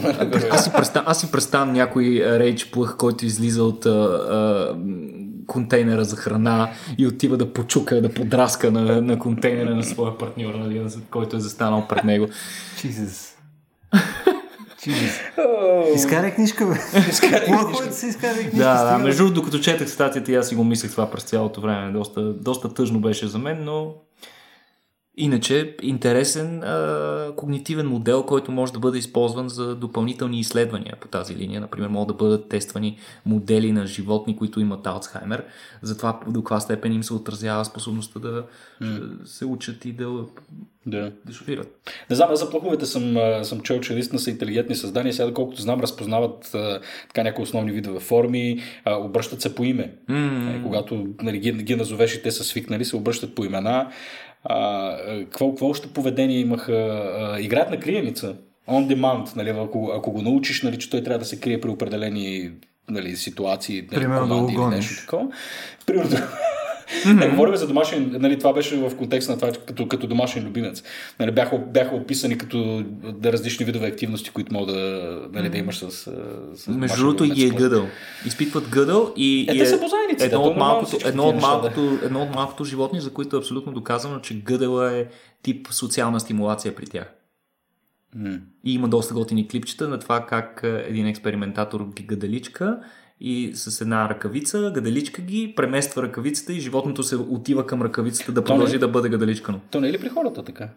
[0.51, 4.77] аз, си представ, аз си представям някой рейдж плъх, който излиза от а, а,
[5.47, 10.55] контейнера за храна и отива да почука, да подраска на, на контейнера на своя партньор,
[10.55, 12.27] нали, който е застанал пред него.
[12.77, 13.32] Jesus.
[15.95, 17.01] Изкарай книжка, бе.
[17.11, 17.93] Изкарай книжка.
[17.93, 18.57] се изкарай книжка.
[18.57, 21.93] Да, да, между докато четах статията, аз си го мислех това през цялото време.
[21.93, 23.95] Доста, доста тъжно беше за мен, но
[25.17, 31.37] Иначе интересен а, когнитивен модел, който може да бъде използван за допълнителни изследвания по тази
[31.37, 31.61] линия.
[31.61, 35.45] Например, могат да бъдат тествани модели на животни, които имат Алцхаймер.
[35.83, 38.45] Затова до каква степен им се отразява способността да
[38.83, 39.25] mm.
[39.25, 40.25] се учат и да,
[40.87, 41.13] да.
[41.27, 41.91] да шофират.
[42.11, 45.13] Не знам, аз за плаховете съм, съм чул, че наистина са интелигентни създания.
[45.13, 49.95] Сега, доколкото знам, разпознават а, така някои основни видове форми, а, обръщат се по име.
[50.11, 50.63] Mm.
[50.63, 53.91] Когато нали, ги, ги назовеш и те са свикнали, се обръщат по имена
[55.31, 56.73] какво, какво още поведение имаха?
[56.73, 58.35] А, играят на криеница.
[58.69, 61.69] On demand, нали, ако, ако го научиш, нали, че той трябва да се крие при
[61.69, 62.51] определени
[62.91, 65.29] нали, ситуации, нали, Примерно команди или нещо такова.
[65.87, 66.11] Примерно
[66.93, 67.21] Mm-hmm.
[67.21, 70.83] Не говорим за домашен, нали, това беше в контекст на това като, като домашен любимец.
[71.21, 75.79] Нали, бяха, бяха описани като да различни видове активности, които мога да, нали, да имаш
[75.79, 75.91] с,
[76.55, 77.87] с Между другото и е гъдъл.
[78.27, 80.25] Изпитват гъдъл и, е, и те са бозайници.
[80.25, 84.21] Едно, от малкото, едно, от малкото, едно от малкото животни, за които е абсолютно доказано,
[84.21, 85.07] че гъдъла е
[85.43, 87.15] тип социална стимулация при тях.
[88.19, 88.41] Mm.
[88.65, 92.79] И има доста готини клипчета на това как един експериментатор ги гадаличка
[93.25, 98.45] и с една ръкавица, гаделичка ги, премества ръкавицата и животното се отива към ръкавицата да
[98.45, 99.61] продължи не, да бъде гаделичкано.
[99.71, 100.69] То не е ли при хората така?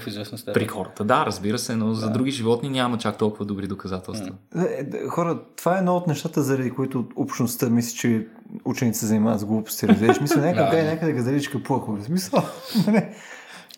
[0.00, 0.54] В известна степен.
[0.54, 1.94] При хората, да, разбира се, но да.
[1.94, 4.32] за други животни няма чак толкова добри доказателства.
[4.56, 5.08] Mm.
[5.08, 8.26] Хора, това е едно от нещата, заради които общността мисли, че
[8.64, 9.88] учените се занимават с глупости.
[9.88, 10.90] Разбираш, мисля, някъде, да.
[10.90, 11.98] някъде гаделичка плахо.
[12.02, 12.42] Смисъл,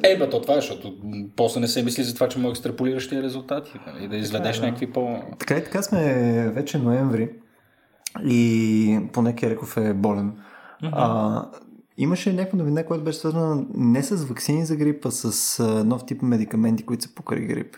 [0.03, 0.95] Е, бе, то това е, защото
[1.37, 4.61] после не се мисли за това, че мога екстраполираш тия резултати нали, и да изведеш
[4.61, 5.23] някакви по...
[5.39, 7.31] Така и така сме вече ноември
[8.23, 10.33] и поне Кереков е болен.
[10.83, 10.91] Mm-hmm.
[10.93, 11.45] А,
[11.97, 16.07] имаше някаква новина, която беше свързана не с вакцини за грип, а с а, нов
[16.07, 17.77] тип медикаменти, които са покрай грип.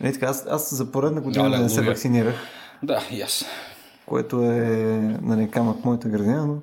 [0.00, 2.34] Нали, така, аз, аз за поредна година не се вакцинирах.
[2.82, 3.44] Да, и аз.
[4.06, 6.58] което е нали, камък моята градина, но...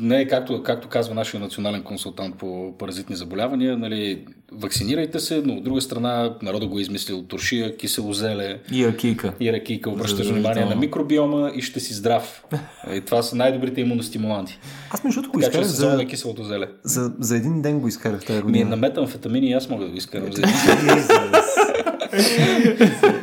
[0.00, 5.54] Не е както, както казва нашия национален консултант по паразитни заболявания, нали, вакцинирайте се, но
[5.54, 9.32] от друга страна народа го е измислил туршия, кисело зеле и ракийка.
[9.40, 12.44] И ракийка, обръщаш внимание на микробиома и ще си здрав.
[12.92, 14.58] И това са най-добрите имуностимуланти.
[14.90, 15.96] Аз между другото го изкарах за...
[15.96, 16.66] на киселото зеле.
[16.82, 18.58] За, за един ден го изкарах тази година.
[18.58, 21.32] Ми е на метамфетамини и аз мога да го изкарам за един ден.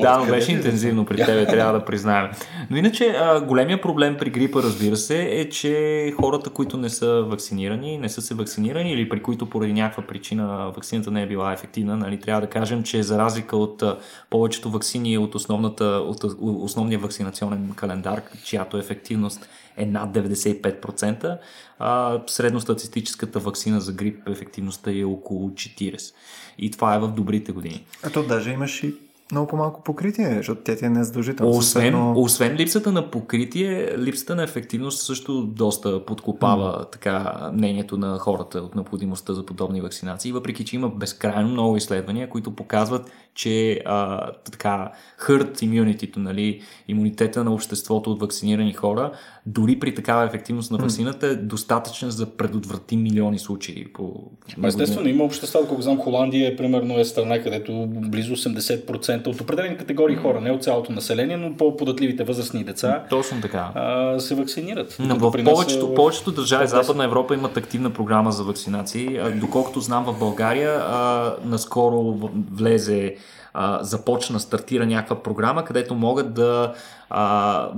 [0.00, 2.30] да, но беше интензивно при тебе, трябва да признаем.
[2.70, 7.22] Но иначе, а, големия проблем при грипа, разбира се, е, че хората, които не са
[7.22, 11.52] вакцинирани, не са се вакцинирани или при които поради някаква причина вакцината не е била
[11.52, 13.82] ефективна, нали, трябва да кажем, че за разлика от
[14.30, 21.38] повечето вакцини от, основната, от основния вакцинационен календар, чиято ефективност е над 95%,
[21.78, 26.14] а средностатистическата вакцина за грип ефективността е около 40%.
[26.58, 27.84] И това е в добрите години.
[28.02, 28.94] А то даже имаш и
[29.32, 31.52] много по-малко покритие, защото тя ти е незадължително.
[31.52, 32.12] Освен, но...
[32.16, 36.92] освен липсата на покритие, липсата на ефективност също доста подкопава mm.
[36.92, 42.28] така мнението на хората от необходимостта за подобни вакцинации, въпреки че има безкрайно много изследвания,
[42.28, 44.92] които показват, че а, така
[45.26, 49.12] herd immunity, нали, имунитета на обществото от вакцинирани хора,
[49.46, 53.92] дори при такава ефективност на вакцината е достатъчна за предотврати милиони случаи.
[53.92, 54.30] По
[54.64, 59.76] Естествено, има общества, ако знам, Холандия е примерно е страна, където близо 80% от определени
[59.76, 63.70] категории хора, не от цялото население, но по-податливите възрастни деца Точно така.
[63.74, 64.96] А, се вакцинират.
[64.98, 65.94] Но в повечето, в...
[65.94, 69.20] повечето държави в Западна Европа имат активна програма за вакцинации.
[69.34, 73.16] Доколкото знам в България, а, наскоро влезе
[73.54, 76.74] а, започна, стартира някаква програма, където могат да
[77.10, 77.70] а,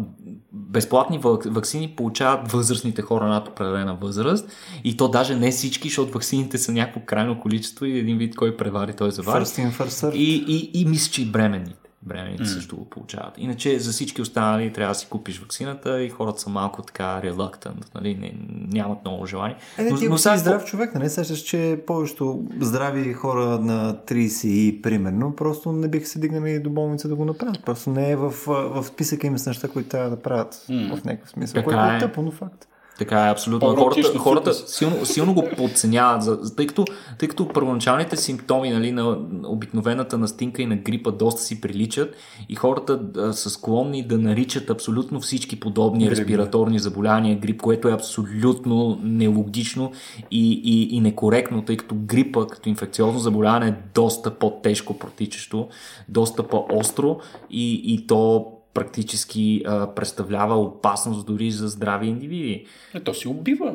[0.52, 4.48] безплатни вакцини получават възрастните хора над определена възраст.
[4.84, 8.56] И то даже не всички, защото вакцините са някакво крайно количество и един вид кой
[8.56, 9.44] превари, той завари.
[9.44, 12.54] First in, first и, и, и мисля, че и бременните бременните mm.
[12.54, 13.34] също го получават.
[13.38, 17.94] Иначе за всички останали трябва да си купиш вакцината и хората са малко така reluctant,
[17.94, 18.14] нали?
[18.14, 18.34] Не,
[18.72, 19.56] нямат много желание.
[19.78, 21.10] Е, не, но, ти но сега здрав човек, нали?
[21.10, 26.70] Сещаш, че повечето здрави хора на 30 и примерно просто не биха се дигнали до
[26.70, 27.64] болница да го направят.
[27.64, 30.96] Просто не е в, в списъка им с неща, които трябва да правят mm.
[30.96, 31.54] в някакъв смисъл.
[31.54, 32.66] Така което е, е тъпо, но факт.
[33.00, 33.76] Така е, абсолютно.
[33.76, 36.84] Хората, хората силно, силно го подценяват, тъй, като,
[37.18, 42.16] тъй като първоначалните симптоми нали, на обикновената настинка и на грипа доста си приличат
[42.48, 46.18] и хората а, са склонни да наричат абсолютно всички подобни грип.
[46.18, 49.92] респираторни заболявания грип, което е абсолютно нелогично
[50.30, 55.68] и, и, и некоректно, тъй като грипа като инфекциозно заболяване е доста по-тежко протичащо,
[56.08, 57.18] доста по-остро
[57.50, 58.46] и, и то
[58.80, 62.66] практически а, представлява опасност дори за здрави индивиди.
[62.94, 63.74] Е, то си убива.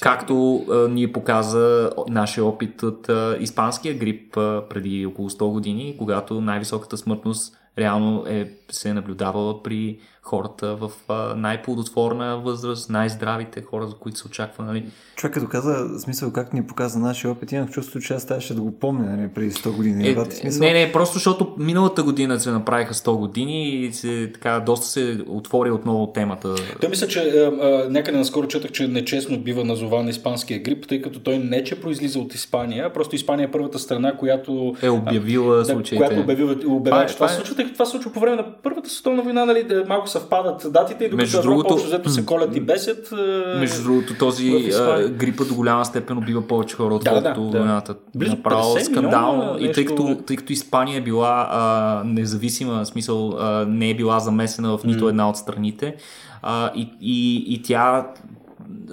[0.00, 5.94] Както а, ни показа нашия опит от а, испанския грип а, преди около 100 години,
[5.98, 10.90] когато най-високата смъртност реално е, се е наблюдавала при хората в
[11.36, 14.64] най-плодотворна възраст, най-здравите хора, за които се очаква.
[14.64, 14.86] Нали?
[15.16, 18.60] Човек като каза, смисъл, как ни показа нашия опит, имах чувството, че аз ставаше да
[18.60, 20.08] го помня нали, преди 100 години.
[20.08, 20.66] Е, смисъл...
[20.66, 25.18] Не, не, просто защото миналата година се направиха 100 години и се, така, доста се
[25.28, 26.54] отвори отново темата.
[26.80, 31.20] Той мисля, че а, някъде наскоро четах, че нечестно бива назован испанския грип, тъй като
[31.20, 35.64] той не че произлиза от Испания, просто Испания е първата страна, която е обявила а,
[35.64, 35.96] случаите.
[35.96, 37.36] Която обявила, обявила това, че това, това, е...
[37.36, 41.04] случва, тъй като това случва по време на Първата световна война, нали, малко съвпадат датите
[41.04, 43.12] и докато между Европа другото, взето се колят и бесят.
[43.58, 44.70] Между другото, този
[45.10, 47.94] грипа до голяма степен убива повече хора, отколкото да, да, войната.
[48.16, 49.56] Близо Направо скандално.
[49.58, 53.94] И тъй като, тъй като Испания е била а, независима, в смисъл а, не е
[53.94, 55.96] била замесена в нито една от страните,
[56.42, 58.06] а, и, и, и тя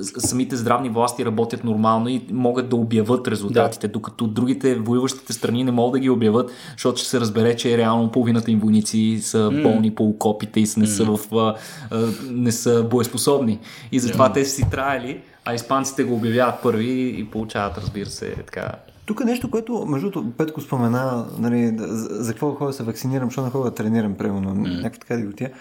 [0.01, 3.91] самите здравни власти работят нормално и могат да обяват резултатите, да.
[3.91, 8.11] докато другите воюващите страни не могат да ги обяват, защото ще се разбере, че реално
[8.11, 9.63] половината им войници са mm.
[9.63, 10.85] болни по окопите и не, mm.
[10.85, 11.55] са в, а,
[11.91, 13.59] а, не са боеспособни.
[13.91, 14.33] И затова yeah.
[14.33, 18.71] те са си траили, а испанците го обявяват първи и получават, разбира се, така
[19.05, 23.27] тук е нещо, което, между другото, Петко спомена, нали, за, за какво хора се вакцинирам,
[23.27, 24.77] защото не хора да тренирам, примерно, mm.
[24.77, 25.51] някакви така диготия.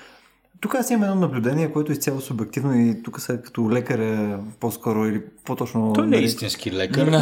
[0.60, 4.38] Тук аз имам едно наблюдение, което е изцяло субективно и тук са като лекар е
[4.60, 5.92] по-скоро или по-точно...
[5.92, 7.10] Той не е нали, истински лекар.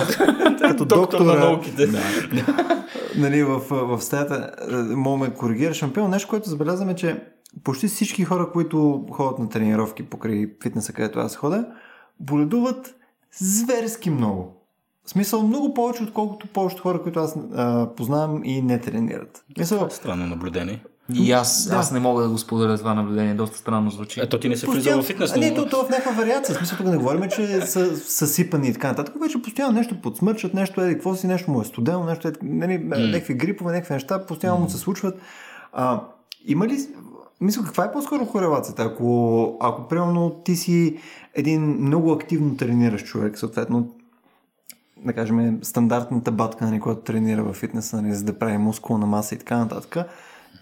[0.60, 1.86] като доктор на науките.
[1.86, 2.00] Да.
[3.16, 6.10] нали, в, в стаята е, мога ме коригира шампион.
[6.10, 7.22] Нещо, което забелязваме, че
[7.64, 11.66] почти всички хора, които ходят на тренировки покрай фитнеса, където аз ходя,
[12.20, 12.94] боледуват
[13.38, 14.54] зверски много.
[15.04, 19.44] В смисъл много повече, отколкото повечето хора, които аз а, познавам и не тренират.
[19.58, 20.82] Мисъл, е странно наблюдение.
[21.14, 21.76] И аз, да.
[21.76, 24.20] аз не мога да го споделя това наблюдение, доста странно звучи.
[24.20, 25.32] Ето ти не се влиза в фитнес.
[25.36, 26.54] А, не, то, то в някаква вариация.
[26.54, 29.14] Смисъл, тук не говорим, че са съсипани и така нататък.
[29.22, 32.72] Вече постоянно нещо подсмърчат, нещо е, какво си, нещо му е студено, нещо е, нали,
[32.72, 33.12] mm.
[33.12, 34.62] някакви грипове, някакви неща, постоянно mm.
[34.62, 35.20] му се случват.
[35.72, 36.00] А,
[36.46, 36.78] има ли
[37.40, 38.82] мисля, каква е по-скоро корелацията?
[38.82, 40.98] Ако, ако примерно ти си
[41.34, 43.88] един много активно трениращ човек, съответно
[45.04, 49.34] да кажем, стандартната батка, нали, която тренира в фитнеса, нали, за да прави мускулна маса
[49.34, 49.96] и така нататък,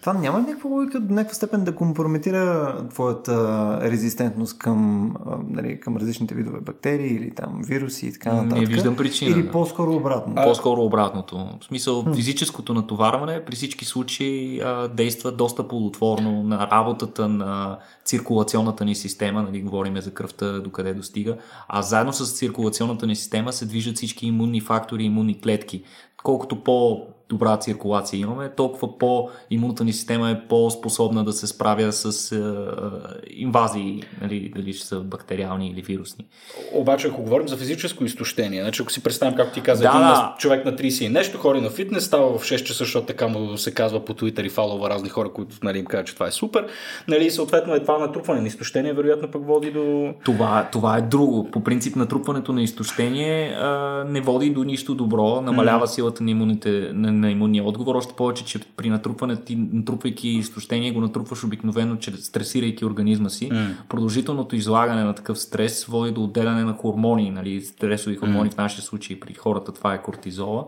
[0.01, 5.13] това няма някаква логика до някаква степен да компрометира твоята резистентност към,
[5.49, 8.59] нали, към различните видове бактерии или там вируси и така нататък?
[8.59, 9.39] Не виждам причина.
[9.39, 10.33] Или по-скоро обратно?
[10.37, 10.43] А...
[10.43, 11.35] По-скоро обратното.
[11.61, 18.85] В смисъл, физическото натоварване при всички случаи а, действа доста плодотворно на работата на циркулационната
[18.85, 23.65] ни система, нали, говорим за кръвта, докъде достига, а заедно с циркулационната ни система се
[23.65, 25.83] движат всички имунни фактори, имунни клетки.
[26.23, 32.31] Колкото по добра циркулация имаме, толкова по-имунната ни система е по-способна да се справя с
[32.31, 32.39] е,
[33.29, 36.25] инвазии, нали, дали ще са бактериални или вирусни.
[36.73, 40.01] Обаче, ако говорим за физическо изтощение, значи ако си представим, както ти каза, Да, един
[40.01, 40.35] да.
[40.39, 43.57] човек на 30 и нещо, хори на фитнес, става в 6 часа, защото така му
[43.57, 46.31] се казва по Twitter и фалова разни хора, които нали, им казват, че това е
[46.31, 46.67] супер.
[47.07, 50.13] Нали, съответно е това натрупване на изтощение, вероятно пък води до...
[50.25, 51.49] Това, това е друго.
[51.51, 56.89] По принцип натрупването на изтощение а, не води до нищо добро, намалява силата на, имуните,
[56.93, 61.95] на, на имунния отговор, още повече, че при натрупването ти, натрупвайки изтощение, го натрупваш обикновено,
[61.95, 63.51] чрез стресирайки организма си.
[63.89, 68.83] Продължителното излагане на такъв стрес води до отделяне на хормони, нали, стресови хормони в нашия
[68.83, 70.65] случай при хората това е кортизола.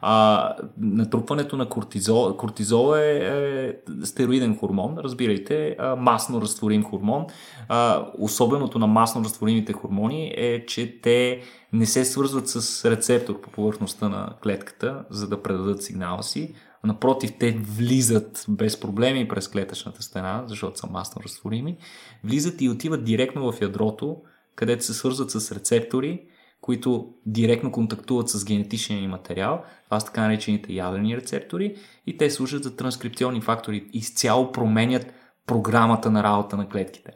[0.00, 7.26] А, натрупването на кортизол, кортизол е, е стероиден хормон, разбирайте, а, масно разтворим хормон.
[7.68, 11.40] А, особеното на масно разтворимите хормони е, че те
[11.72, 16.54] не се свързват с рецептор по повърхността на клетката, за да предадат сигнала си.
[16.84, 21.78] Напротив, те влизат без проблеми през клетъчната стена, защото са масно разтворими.
[22.24, 24.16] Влизат и отиват директно в ядрото,
[24.54, 26.22] където се свързват с рецептори,
[26.66, 29.62] които директно контактуват с генетичния ни материал.
[29.84, 31.74] Това са така наречените ядрени рецептори
[32.06, 33.86] и те служат за транскрипционни фактори.
[33.92, 35.06] Изцяло променят
[35.46, 37.12] програмата на работа на клетките.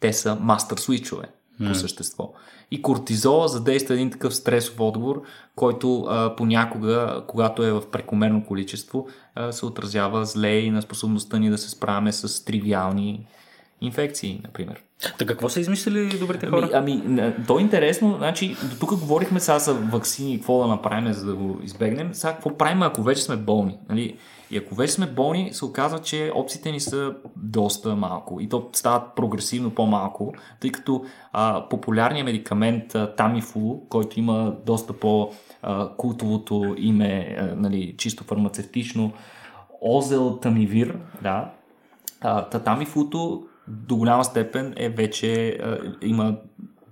[0.00, 1.28] Те са мастер свичове
[1.68, 2.32] по същество.
[2.70, 5.22] И кортизола задейства един такъв стресов отговор,
[5.56, 11.38] който а, понякога, когато е в прекомерно количество, а, се отразява зле и на способността
[11.38, 13.26] ни да се справяме с тривиални
[13.80, 14.82] инфекции, например.
[15.18, 16.70] Та какво са измислили добрите хора?
[16.72, 21.12] Ами, ами, то е интересно, значи, до тук говорихме сега за вакцини, какво да направим,
[21.12, 22.14] за да го избегнем.
[22.14, 23.78] Сега какво правим, ако вече сме болни?
[23.88, 24.16] Нали?
[24.50, 28.40] И ако вече сме болни, се оказва, че опциите ни са доста малко.
[28.40, 34.92] И то стават прогресивно по-малко, тъй като а, популярният медикамент а, Тамифу, който има доста
[34.92, 39.12] по-култовото име, а, нали, чисто фармацевтично,
[39.80, 41.50] Озелтамивир, да,
[42.20, 46.36] а, Татамифуто до голяма степен е вече а, има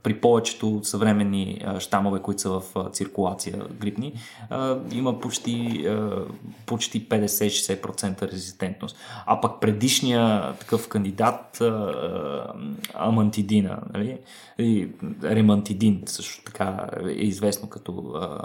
[0.02, 4.12] при повечето съвременни щамове, които са в а, циркулация грипни,
[4.50, 6.24] а, има почти, а,
[6.66, 8.96] почти 50-60% резистентност.
[9.26, 12.52] А пък предишния такъв кандидат, а,
[12.94, 14.18] амантидина, нали?
[14.58, 14.88] и
[15.22, 18.38] ремантидин също така е известно като а,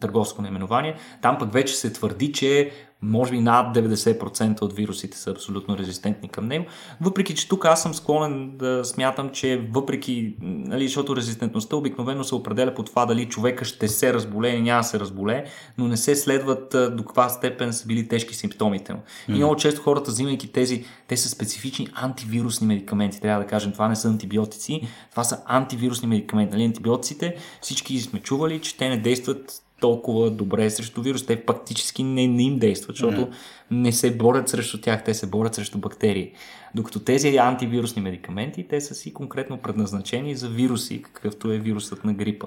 [0.00, 2.70] търговско наименование, там пък вече се твърди, че
[3.02, 6.64] може би над 90% от вирусите са абсолютно резистентни към него.
[7.00, 12.34] Въпреки, че тук аз съм склонен да смятам, че въпреки, нали, защото резистентността обикновено се
[12.34, 15.44] определя по това дали човека ще се разболее или няма да се разболее,
[15.78, 19.02] но не се следват до каква степен са били тежки симптомите му.
[19.28, 23.88] И много често хората, взимайки тези, те са специфични антивирусни медикаменти, трябва да кажем, това
[23.88, 26.52] не са антибиотици, това са антивирусни медикаменти.
[26.52, 31.26] Нали, антибиотиците, всички сме чували, че те не действат толкова добре срещу вирус.
[31.26, 33.28] Те фактически не, не им действат, защото
[33.70, 36.32] не се борят срещу тях, те се борят срещу бактерии.
[36.74, 42.14] Докато тези антивирусни медикаменти, те са си конкретно предназначени за вируси, какъвто е вирусът на
[42.14, 42.46] грипа.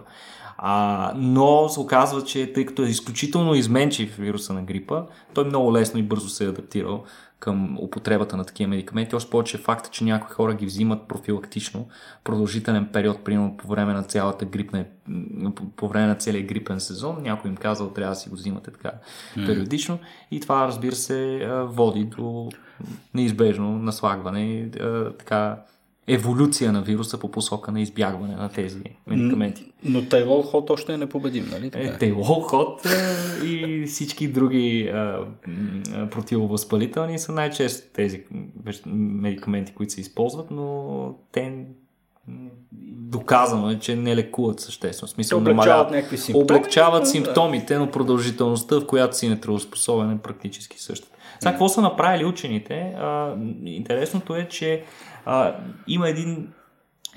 [0.57, 5.73] А, но се оказва, че тъй като е изключително изменчив вируса на грипа, той много
[5.73, 7.03] лесно и бързо се е адаптирал
[7.43, 9.15] към употребата на такива медикаменти.
[9.15, 11.87] Още повече факта, че някои хора ги взимат профилактично,
[12.23, 14.85] продължителен период, примерно по време на цялата грипна,
[15.75, 18.91] по, време на целия грипен сезон, някой им казал, трябва да си го взимате така
[19.35, 19.99] периодично.
[20.31, 22.49] И това, разбира се, води до
[23.13, 24.69] неизбежно наслагване
[25.19, 25.57] така
[26.07, 28.77] еволюция на вируса по посока на избягване на тези
[29.07, 29.71] медикаменти.
[29.83, 31.69] Но Тейлол Хот още е непобедим, нали?
[31.71, 31.85] Така?
[31.85, 38.23] Е, Тейлол ход е, и всички други а, м, противовъзпалителни са най-често тези
[38.85, 41.65] медикаменти, които се използват, но те
[42.81, 45.07] доказано е, че не лекуват съществено.
[45.07, 46.43] Смисъл, облегчават намаляват- някакви симптоми.
[46.43, 51.12] облегчават но, симптомите, но продължителността, в която си нетрудоспособен е практически същата.
[51.39, 52.93] Сега, какво са направили учените?
[52.97, 54.83] А, интересното е, че
[55.25, 55.55] а,
[55.87, 56.47] има един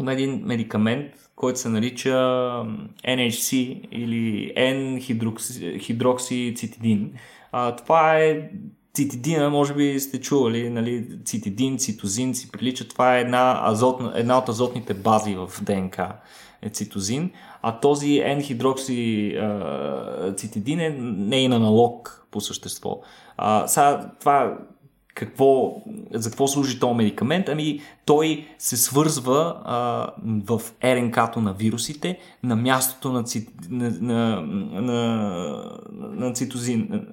[0.00, 1.06] има един медикамент,
[1.36, 2.14] който се нарича
[3.08, 3.52] NHC
[3.92, 7.10] или N-хидроксицитидин.
[7.76, 8.50] Това е
[8.94, 12.88] цитидина, може би сте чували, нали, цитидин, цитозин си прилича.
[12.88, 16.12] Това е една, азотна, една от азотните бази в ДНК,
[16.70, 17.30] цитозин.
[17.62, 19.36] А този N-хидрокси
[20.36, 23.00] цитидин е нейн аналог по същество.
[23.36, 24.58] А, сега, това
[25.14, 25.82] какво,
[26.14, 27.48] за какво служи този медикамент?
[27.48, 34.40] Ами той се свързва а, в РНК-то на вирусите на мястото на, ци, на, на,
[34.40, 37.06] на, на, цитозин,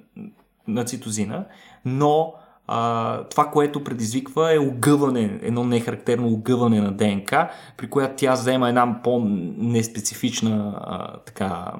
[0.68, 1.44] на цитозина,
[1.84, 2.34] но
[2.66, 8.68] а, това, което предизвиква е огъване, едно нехарактерно огъване на ДНК, при която тя взема
[8.68, 11.72] една по-неспецифична а, така,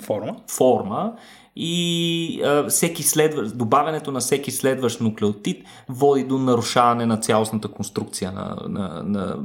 [0.00, 0.36] форма.
[0.50, 1.12] форма
[1.56, 8.32] и а, всеки следващ, добавянето на всеки следващ нуклеотид води до нарушаване на цялостната конструкция
[8.32, 9.36] на, на, на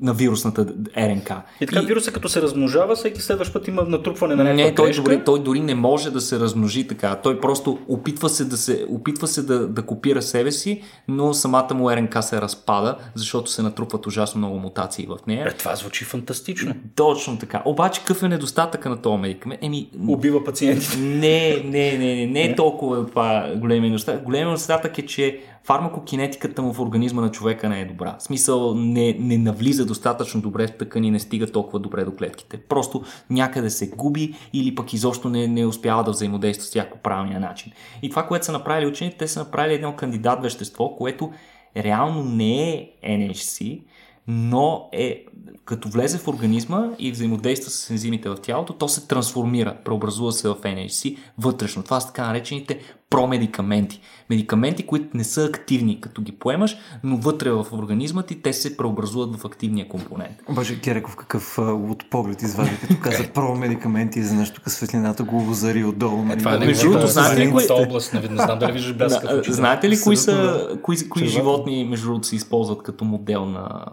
[0.00, 0.66] на вирусната
[0.98, 1.32] РНК.
[1.60, 1.86] И така и...
[1.86, 5.42] вируса като се размножава, всеки следващ път има натрупване на някаква Не, той дори, той
[5.42, 7.14] дори не може да се размножи така.
[7.14, 11.74] Той просто опитва се да, се, опитва се да, да копира себе си, но самата
[11.74, 15.46] му РНК се разпада, защото се натрупват ужасно много мутации в нея.
[15.48, 16.74] Е, това звучи фантастично.
[16.94, 17.62] Точно така.
[17.64, 19.64] Обаче какъв е недостатъка на този медикамент?
[19.64, 20.98] Еми, Убива пациенти.
[20.98, 24.24] Не, не, не, не, не е толкова това големия недостатък.
[24.24, 28.16] Големия недостатък е, че фармакокинетиката му в организма на човека не е добра.
[28.18, 32.56] В смисъл не, не навлиза достатъчно добре в тъкани, не стига толкова добре до клетките.
[32.56, 36.98] Просто някъде се губи или пък изобщо не, не успява да взаимодейства с тях по
[36.98, 37.72] правилния начин.
[38.02, 41.32] И това, което са направили учените, те са направили едно кандидат вещество, което
[41.76, 43.82] реално не е NHC,
[44.26, 45.24] но е,
[45.64, 50.48] като влезе в организма и взаимодейства с ензимите в тялото, то се трансформира, преобразува се
[50.48, 51.82] в NHC вътрешно.
[51.82, 52.80] Това са така наречените
[53.10, 54.00] промедикаменти.
[54.30, 58.76] Медикаменти, които не са активни, като ги поемаш, но вътре в организма ти те се
[58.76, 60.36] преобразуват в активния компонент.
[60.48, 65.84] Обаче Кереков какъв от поглед извади, като каза промедикаменти за нещо, като светлината го озари
[65.84, 66.32] отдолу.
[66.32, 67.64] Е, това е между другото, знаете ли кои...
[67.70, 72.26] област, не, знам дали виждаш бляска Знаете ли кои, са, кои, кои животни, между другото,
[72.26, 73.86] се използват като модел на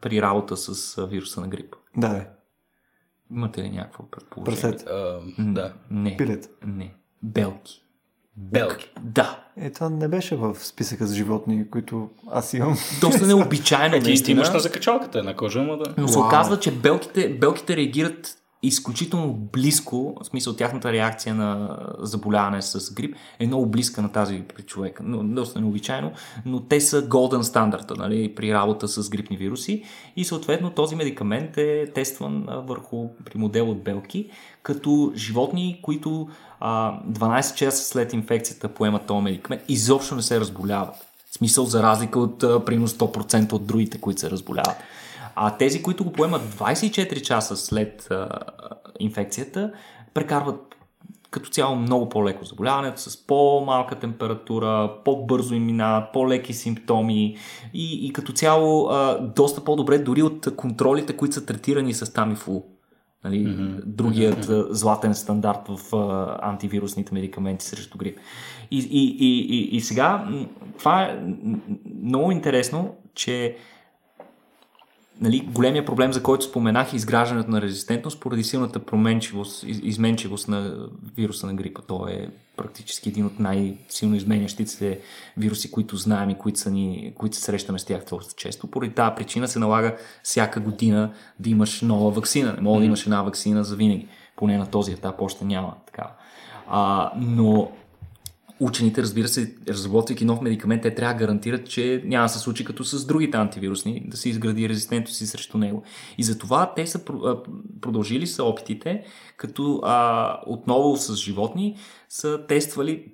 [0.00, 1.76] при работа с вируса на грип?
[1.96, 2.26] Да, да.
[3.30, 4.60] Имате ли някакво предположение?
[4.60, 4.88] Прасет.
[5.38, 5.72] Да.
[5.90, 6.16] Не.
[6.16, 6.50] Пилет.
[6.66, 6.94] Не.
[7.22, 7.87] Белки.
[8.38, 8.90] Белки.
[9.02, 9.38] Да.
[9.56, 12.76] Е, това не беше в списъка с животни, които аз имам.
[13.00, 15.94] Доста необичайно, е, ти, ти имаш на закачалката на кожа, но да.
[15.98, 22.62] Но се оказва, че белките, белките реагират изключително близко, в смисъл тяхната реакция на заболяване
[22.62, 25.02] с грип е много близка на тази при човека.
[25.06, 26.12] Но, доста необичайно,
[26.46, 29.84] но те са голден стандарта нали, при работа с грипни вируси
[30.16, 34.30] и съответно този медикамент е тестван върху при модел от белки,
[34.62, 36.28] като животни, които
[36.60, 40.94] а, 12 часа след инфекцията поемат този медикамент, изобщо не се разболяват.
[41.30, 44.76] В смисъл за разлика от примерно 100% от другите, които се разболяват.
[45.34, 48.28] А тези, които го поемат 24 часа след а,
[49.00, 49.72] инфекцията,
[50.14, 50.76] прекарват
[51.30, 57.36] като цяло много по-леко заболяването, с по-малка температура, по-бързо им минават, по-леки симптоми
[57.74, 62.77] и, и като цяло а, доста по-добре дори от контролите, които са третирани с Тамифлу.
[63.24, 63.84] Нали, mm-hmm.
[63.84, 64.72] Другият mm-hmm.
[64.72, 68.18] златен стандарт в а, антивирусните медикаменти срещу грип.
[68.70, 70.28] И, и, и, и, и сега,
[70.78, 71.20] това е
[72.02, 73.56] много интересно, че
[75.20, 80.88] нали, големия проблем, за който споменах, е изграждането на резистентност поради силната променчивост, изменчивост на
[81.16, 81.80] вируса на грипа.
[81.86, 85.00] Той е практически един от най-силно изменящите се
[85.36, 88.66] вируси, които знаем и които, са ни, които се срещаме с тях доста често.
[88.66, 92.52] Поради тази причина се налага всяка година да имаш нова вакцина.
[92.52, 94.08] Не мога да имаш една вакцина за винаги.
[94.36, 96.10] Поне на този етап още няма такава.
[96.68, 97.70] А, но
[98.60, 102.64] учените, разбира се, разработвайки нов медикамент, те трябва да гарантират, че няма да се случи
[102.64, 105.82] като с другите антивирусни, да се изгради резистентност си срещу него.
[106.18, 107.04] И затова те са
[107.80, 109.04] продължили са опитите,
[109.36, 111.76] като а, отново с животни
[112.08, 113.12] са тествали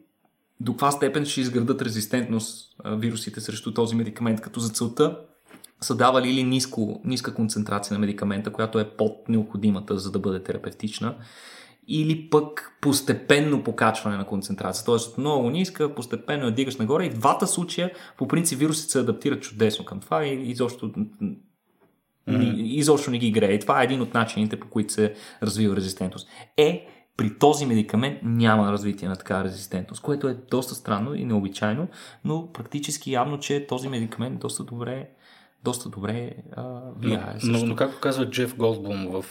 [0.61, 5.19] до каква степен ще изградат резистентност вирусите срещу този медикамент, като за целта
[5.81, 10.43] са давали или ниско, ниска концентрация на медикамента, която е под необходимата, за да бъде
[10.43, 11.15] терапевтична
[11.89, 14.85] или пък постепенно покачване на концентрация.
[14.85, 19.01] Тоест много ниска, постепенно я дигаш нагоре и в двата случая по принцип вирусите се
[19.01, 20.93] адаптират чудесно към това и изобщо,
[22.29, 22.57] mm-hmm.
[22.57, 23.59] изобщо не ги грее.
[23.59, 26.29] Това е един от начините по които се развива резистентност.
[26.57, 31.89] Е, при този медикамент няма развитие на такава резистентност, което е доста странно и необичайно,
[32.25, 35.09] но практически явно, че този медикамент доста добре
[35.65, 36.63] доста добре а,
[37.01, 37.35] влияе.
[37.43, 39.25] Но, но, но както казва Джеф Голдблум в,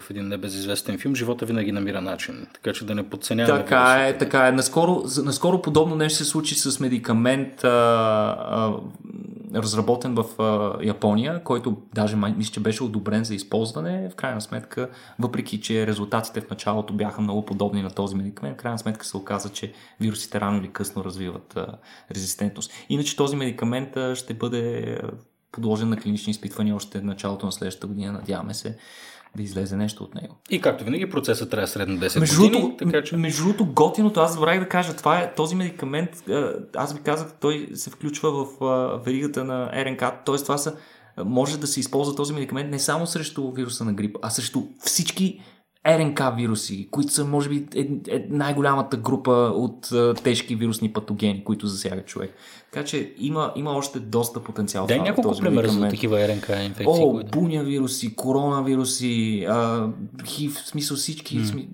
[0.00, 2.46] в един небезизвестен филм, живота винаги намира начин.
[2.54, 3.60] Така че да не подценяваме.
[3.60, 4.52] Така е, така е.
[4.52, 8.72] Наскоро, наскоро подобно нещо се случи с медикамент, а, а,
[9.54, 14.10] разработен в а, Япония, който даже мисля, че беше одобрен за използване.
[14.12, 14.88] В крайна сметка,
[15.18, 19.16] въпреки че резултатите в началото бяха много подобни на този медикамент, в крайна сметка се
[19.16, 21.66] оказа, че вирусите рано или късно развиват а,
[22.14, 22.72] резистентност.
[22.88, 24.98] Иначе този медикамент а, ще бъде
[25.52, 28.76] подложен на клинични изпитвания още в началото на следващата година, надяваме се
[29.36, 30.36] да излезе нещо от него.
[30.50, 32.76] И както винаги, процесът трябва средно 10 между години.
[32.78, 33.16] Така, че...
[33.16, 36.10] Между другото, готиното, аз забравих да кажа, това е този медикамент,
[36.76, 38.46] аз ви казах, той се включва в
[39.04, 40.36] веригата на РНК, т.е.
[40.36, 40.76] това са,
[41.24, 45.40] може да се използва този медикамент не само срещу вируса на грип, а срещу всички
[45.86, 51.44] РНК вируси, които са, може би, е, е най-голямата група от е, тежки вирусни патогени,
[51.44, 52.34] които засягат човек.
[52.72, 54.86] Така че има, има още доста потенциал.
[54.86, 56.86] Дай няколко примера за такива РНК инфекции.
[56.86, 57.30] О, които...
[57.30, 59.88] буня вируси, коронавируси, а,
[60.24, 61.38] хив, в смисъл всички.
[61.38, 61.44] Mm.
[61.44, 61.68] Сми...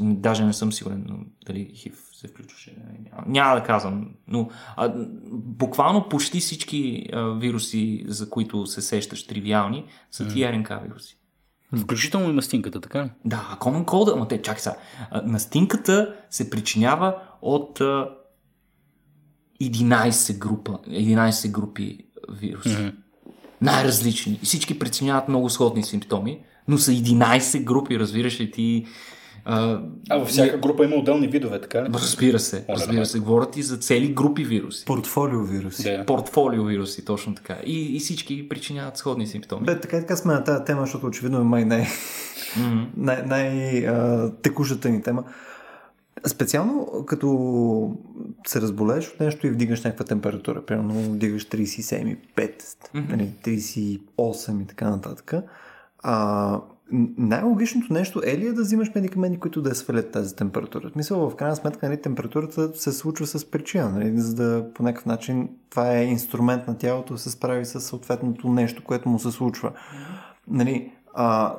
[0.00, 1.16] Даже не съм сигурен но
[1.46, 2.76] дали хив се включваше.
[3.04, 4.10] Няма, няма да казвам.
[4.28, 4.92] Но а,
[5.32, 10.32] буквално почти всички а, вируси, за които се сещаш тривиални, са mm.
[10.32, 11.18] тия РНК вируси.
[11.76, 13.10] Включително и настинката, така ли?
[13.24, 14.76] Да, Common Cold, ама те, чакай сега.
[15.24, 17.80] Настинката се причинява от
[19.62, 21.98] 11 група, 11 групи
[22.32, 22.68] вируси.
[22.68, 22.94] Mm-hmm.
[23.60, 24.38] Най-различни.
[24.42, 28.86] И всички причиняват много сходни симптоми, но са 11 групи, разбираш ли ти.
[29.50, 29.80] А,
[30.10, 31.88] а във всяка група има отделни видове, така ли?
[31.94, 33.20] Разбира се, О, разбира се.
[33.20, 34.84] Говорят и за цели групи вируси.
[34.84, 35.82] Портфолио вируси.
[35.82, 36.06] Да.
[36.06, 37.56] Портфолио вируси, точно така.
[37.66, 39.66] И, и всички причиняват сходни симптоми.
[39.66, 42.86] Бе, така така сме на тази тема, защото очевидно е май най- mm-hmm.
[42.96, 45.24] най- най-текущата ни тема.
[46.26, 47.96] Специално като
[48.46, 52.16] се разболееш от нещо и вдигаш някаква температура, примерно вдигаш 37,5,
[52.94, 53.98] mm-hmm.
[54.18, 55.34] 38 и така нататък.
[56.02, 56.60] А,
[57.18, 60.90] най-логичното нещо е ли е да взимаш медикаменти, които да свалят тази температура?
[60.96, 65.06] Мисля, в крайна сметка нали, температурата се случва с причина, нали, за да по някакъв
[65.06, 69.30] начин това е инструмент на тялото да се справи с съответното нещо, което му се
[69.30, 69.72] случва.
[70.48, 71.56] Нали, а,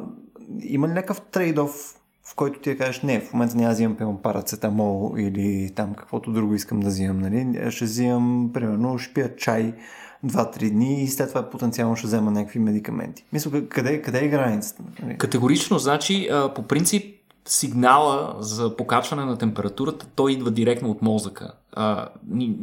[0.62, 2.00] има ли някакъв трейдов
[2.32, 6.32] в който ти кажеш, не, в момента няма да взимам пием парацетамол или там каквото
[6.32, 7.72] друго искам да взимам, нали?
[7.72, 9.74] Ще взимам, примерно, ще пия чай
[10.26, 13.26] 2-3 дни и след това потенциално ще взема някакви медикаменти.
[13.34, 14.84] Мисля, къде, къде е границата?
[15.04, 15.18] Нали?
[15.18, 17.16] Категорично, значи, по принцип,
[17.46, 21.52] сигнала за покачване на температурата, той идва директно от мозъка.
[21.74, 22.54] А, ние,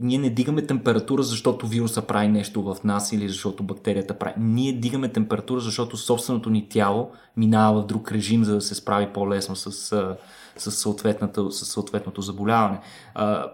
[0.00, 4.34] ние не дигаме температура, защото вируса прави нещо в нас или защото бактерията прави.
[4.38, 9.08] Ние дигаме температура, защото собственото ни тяло минава в друг режим, за да се справи
[9.14, 9.94] по-лесно с,
[10.56, 10.70] с,
[11.50, 12.80] с съответното заболяване.
[13.14, 13.46] А,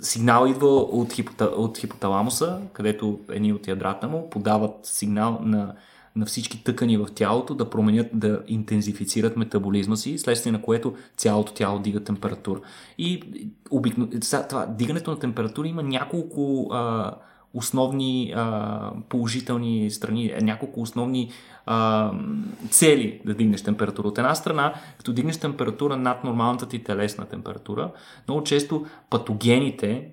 [0.00, 5.74] сигнал идва от, хипота, от хипоталамуса, където едни от ядрата му подават сигнал на
[6.16, 11.52] на всички тъкани в тялото да променят, да интензифицират метаболизма си, следствие на което цялото
[11.52, 12.60] тяло дига температура.
[12.98, 13.22] И
[13.70, 14.08] обикно...
[14.48, 17.14] това, дигането на температура има няколко а,
[17.56, 21.30] основни а, положителни страни, няколко основни
[21.66, 22.10] а,
[22.70, 24.08] цели да дигнеш температура.
[24.08, 27.90] От една страна, като дигнеш температура над нормалната ти телесна температура,
[28.28, 30.08] много често патогените,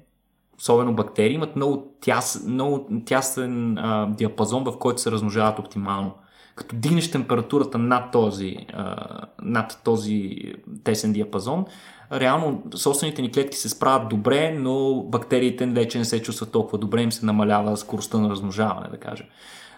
[0.60, 6.14] особено бактерии, имат много, тяс, много тясен а, диапазон, в който се размножават оптимално.
[6.56, 9.06] Като дигнеш температурата над този, а,
[9.42, 10.40] над този
[10.84, 11.66] тесен диапазон,
[12.12, 17.02] реално собствените ни клетки се справят добре, но бактериите вече не се чувстват толкова добре,
[17.02, 19.28] им се намалява скоростта на размножаване, да кажем.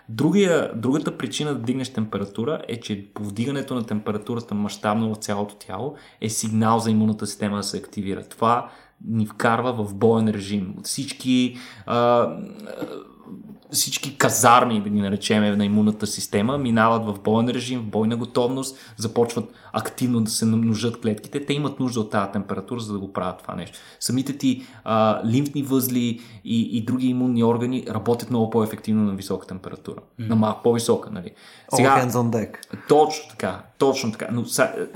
[0.09, 5.95] Другия, другата причина да дигнеш температура е, че повдигането на температурата мащабно в цялото тяло
[6.21, 8.23] е сигнал за имунната система да се активира.
[8.23, 8.69] Това
[9.05, 10.75] ни вкарва в боен режим.
[10.83, 12.29] Всички а,
[13.75, 18.77] всички казарми, да ги наречем, на имунната система, минават в боен режим, в бойна готовност,
[18.97, 21.45] започват активно да се намножат клетките.
[21.45, 23.77] Те имат нужда от тази температура, за да го правят това нещо.
[23.99, 29.47] Самите ти а, лимфни възли и, и други имунни органи работят много по-ефективно на висока
[29.47, 29.99] температура.
[30.19, 30.29] Mm.
[30.29, 31.31] На малко по-висока, нали?
[31.75, 32.57] Сега, All hands on deck.
[32.87, 34.27] Точно така, точно така.
[34.31, 34.87] Но са,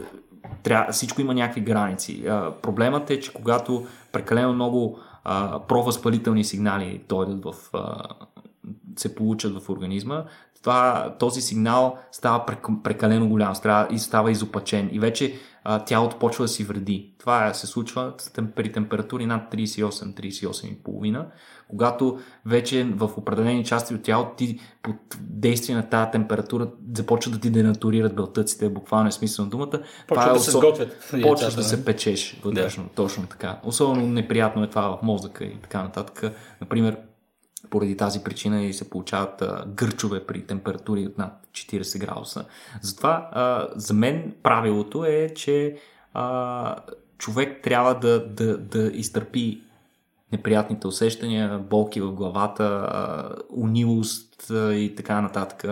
[0.64, 2.24] трябва, всичко има някакви граници.
[2.28, 8.04] А, проблемът е, че когато прекалено много а, провъзпалителни сигнали дойдат в, а,
[9.00, 10.24] се получат в организма,
[10.62, 12.46] това, този сигнал става
[12.84, 17.14] прекалено голям става, и става изопачен и вече а, тялото почва да си вреди.
[17.20, 18.14] Това се случва
[18.56, 21.26] при температури над 38-38,5
[21.70, 27.40] когато вече в определени части от тялото ти под действие на тази температура започва да
[27.40, 29.82] ти денатурират белтъците, буквално е смисъл на думата.
[30.08, 31.12] Почва е да се сготвят.
[31.22, 32.90] Почваш да се печеш вътрешно, да.
[32.90, 33.60] точно така.
[33.64, 36.34] Особено неприятно е това в мозъка и така нататък.
[36.62, 36.98] Например,
[37.70, 42.46] поради тази причина и се получават а, гърчове при температури от над 40 градуса.
[42.82, 45.78] Затова а, за мен правилото е, че
[46.14, 46.76] а,
[47.18, 49.62] човек трябва да, да, да изтърпи
[50.32, 52.90] неприятните усещания, болки в главата,
[53.50, 55.66] унилост и така нататък,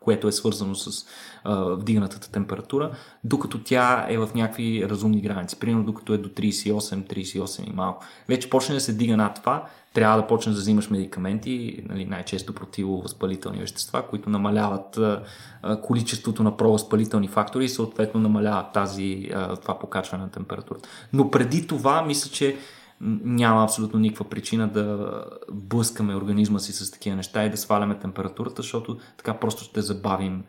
[0.00, 1.06] което е свързано с
[1.44, 2.90] а, вдигнатата температура,
[3.24, 5.58] докато тя е в някакви разумни граници.
[5.60, 8.04] Примерно докато е до 38, 38 и малко.
[8.28, 12.52] Вече почне да се дига над това, трябва да почнеш да взимаш медикаменти, нали, най-често
[12.52, 15.22] противовъзпалителни вещества, които намаляват а,
[15.82, 20.88] количеството на провъзпалителни фактори и съответно намаляват тази, а, това покачване на температурата.
[21.12, 22.56] Но преди това, мисля, че
[23.00, 25.14] няма абсолютно никаква причина да
[25.52, 30.44] блъскаме организма си с такива неща и да сваляме температурата, защото така просто ще забавим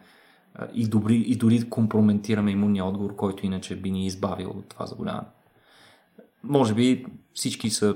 [0.74, 5.28] и, добри, и дори компрометираме имунния отговор, който иначе би ни избавил от това заболяване.
[6.44, 7.96] Може би всички са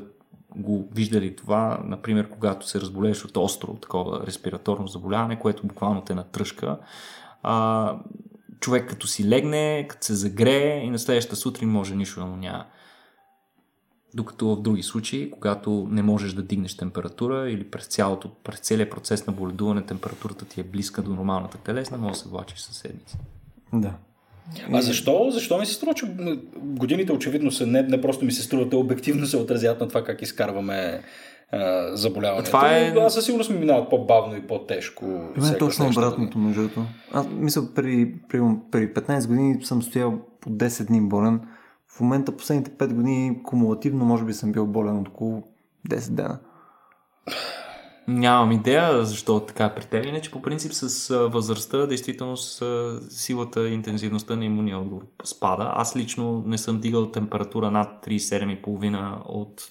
[0.55, 6.15] го виждали това, например, когато се разболееш от остро такова респираторно заболяване, което буквално те
[6.15, 6.77] натръжка.
[7.43, 7.99] А,
[8.59, 12.35] човек като си легне, като се загрее и на следващата сутрин може нищо да му
[12.35, 12.65] няма.
[14.13, 18.91] Докато в други случаи, когато не можеш да дигнеш температура или през, цялото, през целият
[18.91, 22.77] процес на боледуване температурата ти е близка до нормалната телесна, може да се влачиш със
[22.77, 23.17] седмици.
[23.73, 23.93] Да.
[24.73, 25.27] А защо?
[25.31, 26.05] Защо ми се струва, че
[26.57, 30.21] годините очевидно са не, не просто ми се струват, обективно се отразят на това как
[30.21, 31.01] изкарваме
[31.93, 32.45] заболяването.
[32.45, 32.93] Това е...
[32.97, 35.05] Аз със сигурност ми минават по-бавно и по-тежко.
[35.35, 36.85] При мен е точно обратното, между другото.
[37.11, 38.39] Аз мисля, при, при,
[38.71, 41.41] при 15 години съм стоял по 10 дни болен
[41.87, 45.43] в момента последните 5 години кумулативно може би съм бил болен от около
[45.89, 46.39] 10 дена.
[48.09, 50.07] Нямам идея защо така е при.
[50.07, 55.71] Иначе по принцип с възрастта, действително с силата и интензивността на имуния отговор спада.
[55.75, 59.63] Аз лично не съм дигал температура над 37,5 от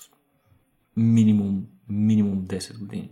[0.96, 3.10] минимум, минимум 10 години.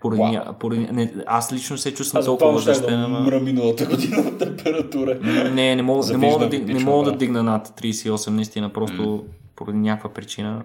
[0.00, 0.58] Поради, wow.
[0.58, 3.00] поради, не, аз лично се чувствам толкова възрастен.
[3.00, 5.18] Аз мра миналата година температура.
[5.50, 9.22] Не, не мога, не мога, да, не мога да дигна над 38, наистина, просто mm.
[9.56, 10.62] поради някаква причина.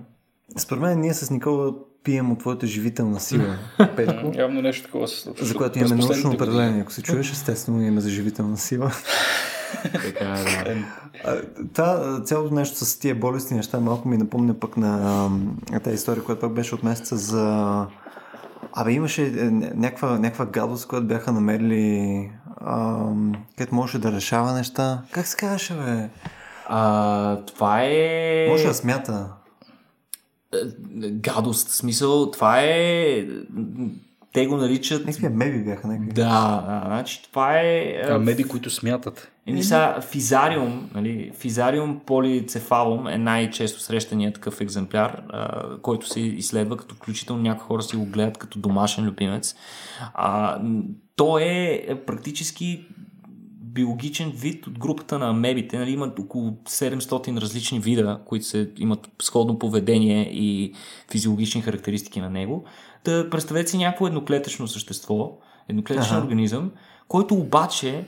[0.58, 1.74] Според мен ние с Никола
[2.04, 3.58] пием от твоята живителна сила,
[3.96, 4.32] Петко.
[4.36, 5.46] Явно нещо такова се случва.
[5.46, 6.82] За което имаме научно определение.
[6.82, 8.92] Ако се чуеш, естествено имаме за живителна сила.
[9.94, 11.42] така, да.
[11.74, 14.98] Това цялото нещо с тия болести неща малко ми напомня пък на,
[15.72, 17.88] на тази история, която пък беше от месеца за
[18.78, 22.32] Абе, имаше е, някаква, някаква гадост, която бяха намерили,
[23.58, 25.02] където можеше да решава неща.
[25.12, 26.10] Как се казваше, бе?
[26.68, 28.48] А, това е...
[28.50, 29.28] Може да смята.
[31.04, 33.26] Е, гадост, в смисъл, това е
[34.36, 35.06] те го наричат...
[35.06, 35.88] Някакви меби бяха.
[35.88, 36.14] Някакви.
[36.14, 38.02] Да, да, значи това е...
[38.10, 39.32] А меди, които смятат.
[39.48, 46.78] Еми са, физариум, нали, физариум полицефалум е най-често срещания такъв екземпляр, а, който се изследва,
[46.78, 49.56] като включително някои хора си го гледат като домашен любимец.
[50.14, 50.60] А,
[51.16, 52.86] то е практически
[53.76, 55.78] биологичен вид от групата на амебите.
[55.78, 60.74] Нали, имат около 700 различни вида, които се, имат сходно поведение и
[61.12, 62.64] физиологични характеристики на него.
[63.06, 65.38] Да представете си някакво едноклетъчно същество,
[65.70, 66.26] едноклетъчен ага.
[66.26, 66.72] организъм,
[67.08, 68.06] който обаче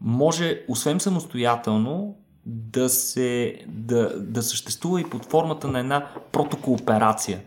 [0.00, 2.16] може, освен самостоятелно,
[2.46, 7.40] да, се, да, да съществува и под формата на една протокооперация.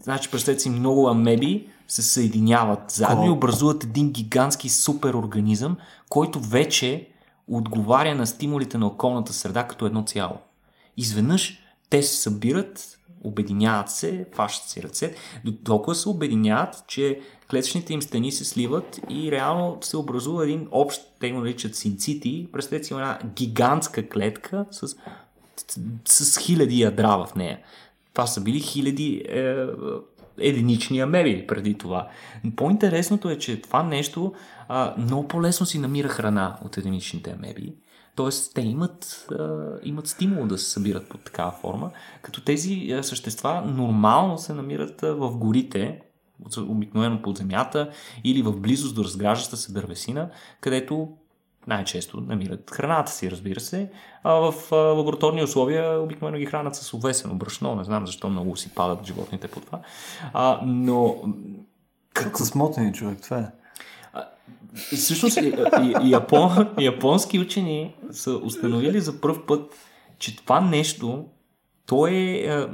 [0.00, 5.76] Значи, представете си, много амеби се съединяват заедно и образуват един гигантски суперорганизъм,
[6.08, 7.08] който вече
[7.48, 10.36] отговаря на стимулите на околната среда като едно цяло.
[10.96, 11.58] Изведнъж
[11.90, 15.14] те се събират, обединяват се, фащат си ръце,
[15.44, 17.20] до толкова се обединяват, че
[17.50, 22.48] клетъчните им стени се сливат и реално се образува един общ, те го наричат синцити,
[22.52, 24.88] представете си една гигантска клетка с,
[26.04, 27.58] с, с хиляди ядра в нея.
[28.12, 29.66] Това са били хиляди е,
[30.38, 32.08] единични амеби преди това.
[32.56, 34.34] По-интересното е, че това нещо
[34.68, 37.74] а, много по-лесно си намира храна от единичните амеби.
[38.16, 41.90] Тоест, те имат, а, имат стимул да се събират под такава форма,
[42.22, 46.00] като тези а, същества нормално се намират а, в горите,
[46.58, 47.90] обикновено под земята
[48.24, 50.30] или в близост до разграждаща се дървесина,
[50.60, 51.08] където
[51.66, 53.90] най-често намират храната си, разбира се.
[54.22, 57.76] А в а, лабораторни условия обикновено ги хранят с овесено брашно.
[57.76, 59.80] Не знам защо много си падат животните по това.
[60.32, 61.16] А, но...
[62.14, 63.46] Как с мотени човек, това е.
[64.74, 65.54] Всъщност, и,
[66.02, 69.74] и, япон, японски учени са установили за първ път,
[70.18, 71.24] че това нещо,
[71.86, 72.68] то е,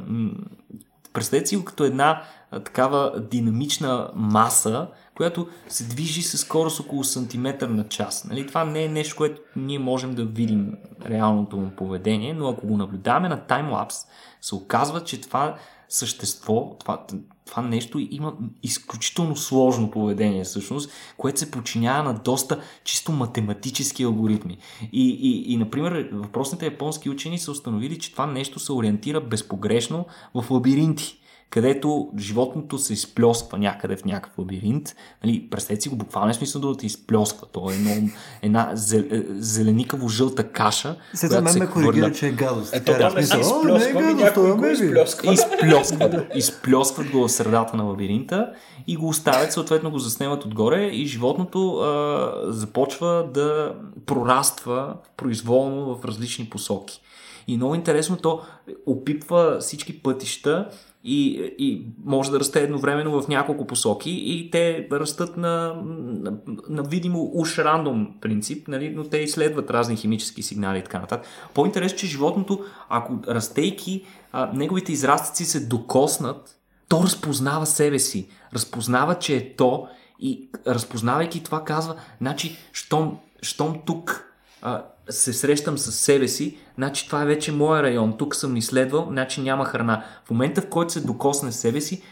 [1.12, 4.88] представете си го като една такава динамична маса,
[5.20, 8.24] която се движи с скорост около сантиметър на час.
[8.24, 8.46] Нали?
[8.46, 10.74] Това не е нещо, което ние можем да видим
[11.06, 13.96] реалното му поведение, но ако го наблюдаваме на таймлапс,
[14.40, 15.56] се оказва, че това
[15.88, 17.06] същество, това,
[17.46, 24.58] това нещо има изключително сложно поведение всъщност, което се подчинява на доста чисто математически алгоритми.
[24.92, 30.06] И, и, и например, въпросните японски учени са установили, че това нещо се ориентира безпогрешно
[30.34, 31.19] в лабиринти
[31.50, 34.96] където животното се изплесква някъде в някакъв лабиринт.
[35.24, 37.46] Нали, представете си го буквално смисъл да те изплесква.
[37.52, 38.10] То е едно,
[38.42, 40.96] една зеленикаво-жълта каша.
[41.14, 42.74] Сега мен ме коригира, че е гадост.
[42.74, 45.32] Ето там не се изплесква, ми някой го изплесква.
[45.32, 48.52] Изплескват, изплескват го в средата на лабиринта
[48.86, 53.74] и го оставят, съответно го заснемат отгоре и животното а, започва да
[54.06, 57.00] прораства произволно в различни посоки.
[57.48, 58.40] И много интересно, то
[58.86, 60.68] опипва всички пътища
[61.04, 66.32] и, и може да расте едновременно в няколко посоки и те растат на, на,
[66.68, 68.90] на видимо уж рандом принцип, нали?
[68.90, 71.26] но те изследват разни химически сигнали и така нататък.
[71.54, 76.56] По-интересно, че животното, ако растейки, а, неговите израстъци се докоснат,
[76.88, 79.88] то разпознава себе си, разпознава, че е то
[80.20, 87.06] и разпознавайки това казва, значи, щом, щом тук а, се срещам с себе си, значи
[87.06, 90.04] това е вече моя район, тук съм изследвал, значи няма храна.
[90.24, 92.02] В момента, в който се докосне себе си,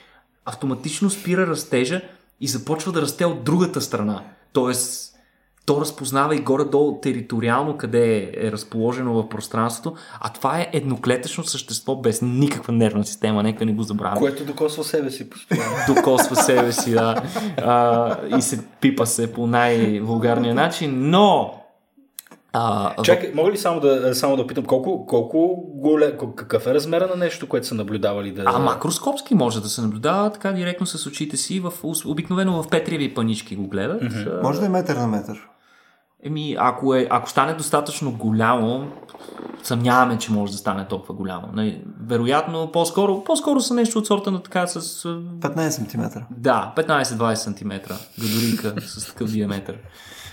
[0.44, 2.00] автоматично спира растежа
[2.40, 4.22] и започва да расте от другата страна.
[4.52, 5.14] Тоест,
[5.66, 11.96] то разпознава и горе-долу териториално къде е разположено в пространството, а това е едноклетъчно същество
[11.96, 14.20] без никаква нервна система, нека не го забравяме.
[14.20, 15.76] Което докосва себе си постоянно.
[15.94, 17.22] Докосва себе си, да.
[17.56, 21.57] А, и се пипа се по най-вулгарния начин, но
[22.52, 27.06] а, Чакай, мога ли само да, само да питам колко, колко голе, какъв е размера
[27.06, 28.32] на нещо, което са наблюдавали?
[28.32, 28.42] Да...
[28.46, 31.72] А макроскопски може да се наблюдава така директно с очите си, в,
[32.06, 34.02] обикновено в петриеви панички го гледат.
[34.02, 34.42] Mm-hmm.
[34.42, 35.48] Може да е метър на метър.
[36.24, 38.86] Еми, ако, е, ако стане достатъчно голямо,
[39.62, 41.48] съмняваме, че може да стане толкова голямо.
[41.54, 45.04] Нали, вероятно, по-скоро, по-скоро са нещо от сорта на така с...
[45.04, 46.18] 15 см.
[46.30, 47.92] Да, 15-20 см.
[48.20, 49.78] Гадорика с такъв диаметър.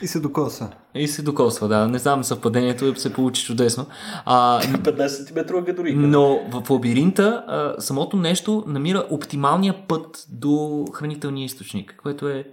[0.02, 0.70] И се докосва.
[0.96, 1.88] И се докосва, да.
[1.88, 3.86] Не знам, съвпадението се получи чудесно.
[4.26, 5.98] А, 15 см гадорика.
[5.98, 12.46] Но в лабиринта а, самото нещо намира оптималния път до хранителния източник, което е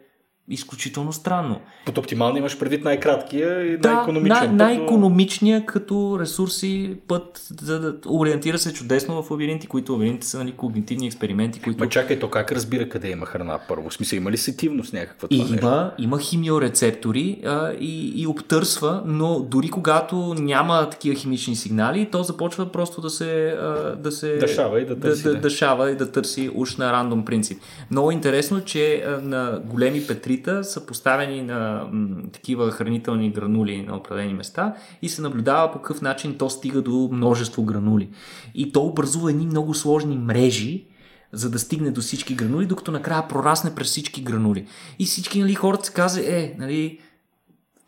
[0.48, 1.60] изключително странно.
[1.86, 7.94] Под оптимално имаш предвид най-краткия и да, най-економичен най- най-економичния като ресурси път за да
[8.08, 11.60] ориентира се чудесно в лабиринти, които лабиринти са нали, когнитивни експерименти.
[11.60, 11.84] Които...
[11.84, 13.90] Ма чакай, то как разбира къде има храна първо?
[13.90, 15.90] В смисъл, има ли сетивност някаква това има, нещо?
[15.98, 22.72] има химиорецептори а, и, и обтърсва, но дори когато няма такива химични сигнали, то започва
[22.72, 26.12] просто да се а, да се дъшава и да търси, да, да, дъшава и да
[26.12, 27.62] търси уж на рандом принцип.
[27.90, 33.82] Много интересно, че а, на големи петри нитритрита са поставени на м, такива хранителни гранули
[33.82, 38.10] на определени места и се наблюдава по какъв начин то стига до множество гранули.
[38.54, 40.86] И то образува едни много сложни мрежи,
[41.32, 44.66] за да стигне до всички гранули, докато накрая прорасне през всички гранули.
[44.98, 46.98] И всички нали, хората се казват, е, нали,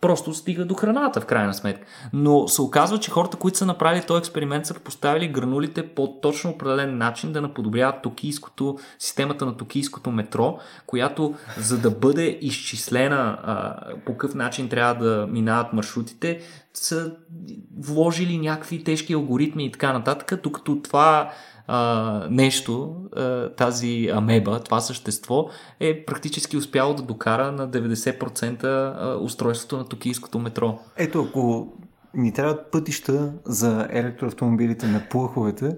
[0.05, 1.87] просто стига до храната в крайна сметка.
[2.13, 6.51] Но се оказва, че хората, които са направили този експеримент, са поставили гранулите по точно
[6.51, 13.77] определен начин да наподобряват токийското, системата на токийското метро, която за да бъде изчислена а,
[14.07, 16.41] по какъв начин трябва да минават маршрутите,
[16.75, 17.13] са
[17.79, 21.31] вложили някакви тежки алгоритми и така нататък, докато това
[21.67, 25.49] а, нещо, а, тази амеба, това същество,
[25.81, 30.79] е практически успяло да докара на 90% устройството на токийското метро.
[30.97, 31.73] Ето, ако
[32.15, 35.77] ни трябват пътища за електроавтомобилите на плъховете,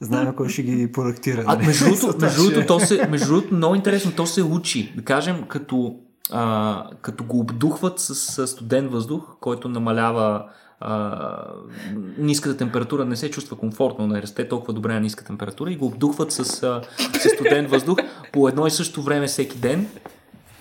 [0.00, 1.44] Знаем кой ще ги проектира.
[1.46, 1.66] А, нали?
[1.66, 4.92] между другото, между другото, то се, между другото, много интересно, то се учи.
[4.96, 5.96] Да кажем, като,
[6.32, 10.44] а, като го обдухват с, с студен въздух, който намалява
[10.80, 11.44] а,
[12.18, 15.86] ниската температура не се чувства комфортно, не расте толкова добре на ниска температура и го
[15.86, 17.98] обдухват с, с студен въздух
[18.32, 19.86] по едно и също време всеки ден.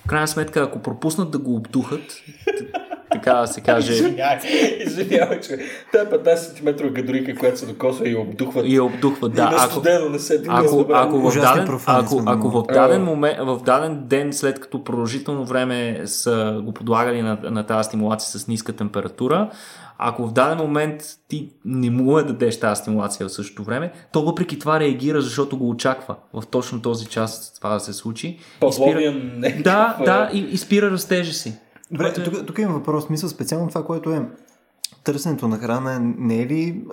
[0.06, 2.02] В крайна сметка, ако пропуснат да го обдухат,
[3.16, 3.94] така да се каже.
[4.86, 5.60] Извинявай, че
[5.92, 8.66] Та 15 см гадорика, която се докосва и обдухват.
[8.68, 9.50] И обдухват, да.
[9.52, 14.04] И ако, не се ако, ако, в даден, ако, ако в даден момент, в даден
[14.08, 19.50] ден, след като продължително време са го подлагали на, на тази стимулация с ниска температура,
[19.98, 24.26] ако в даден момент ти не му да дадеш тази стимулация в същото време, то
[24.26, 28.40] въпреки това реагира, защото го очаква в точно този час това да се случи.
[28.60, 29.64] Павловиан спира...
[29.64, 31.54] Да, да, и, и спира растежа си.
[31.92, 32.14] Добре, е...
[32.14, 34.30] тук, тук има въпрос, мисъл специално това, което е
[35.04, 36.84] търсенето на храна, не е ли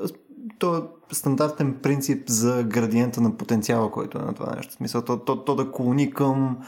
[0.59, 0.80] то е
[1.12, 4.72] стандартен принцип за градиента на потенциала, който е на това нещо?
[4.72, 6.59] Смисъл, то, то, то да клони към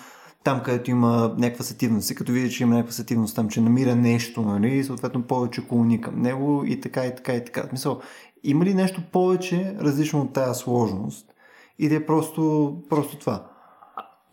[0.44, 2.10] там, където има някаква сетивност.
[2.10, 6.00] И като види, че има някаква сетивност там, че намира нещо, нали, съответно повече колони
[6.00, 7.68] към него и така, и така, и така.
[7.72, 8.00] Мисъл,
[8.44, 11.34] има ли нещо повече различно от тази сложност?
[11.78, 13.46] или е просто, просто това?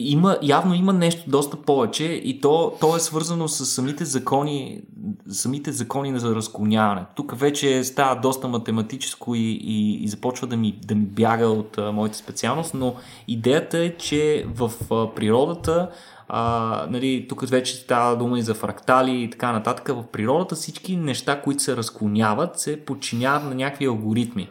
[0.02, 4.82] Има, явно има нещо доста повече и то, то е свързано с самите закони,
[5.30, 7.06] самите закони за разклоняване.
[7.16, 11.78] Тук вече става доста математическо и, и, и започва да ми, да ми бяга от
[11.78, 12.96] а, моята специалност, но
[13.28, 15.90] идеята е, че в а, природата
[16.34, 19.88] а, нали, тук вече става дума и за фрактали и така нататък.
[19.88, 24.50] В природата всички неща, които се разклоняват, се подчиняват на някакви алгоритми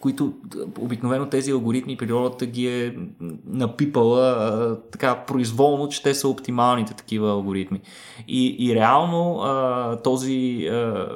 [0.00, 0.32] които
[0.78, 2.96] обикновено тези алгоритми природата ги е
[3.46, 7.80] напипала а, така произволно, че те са оптималните такива алгоритми.
[8.28, 11.08] И, и реално а, този а,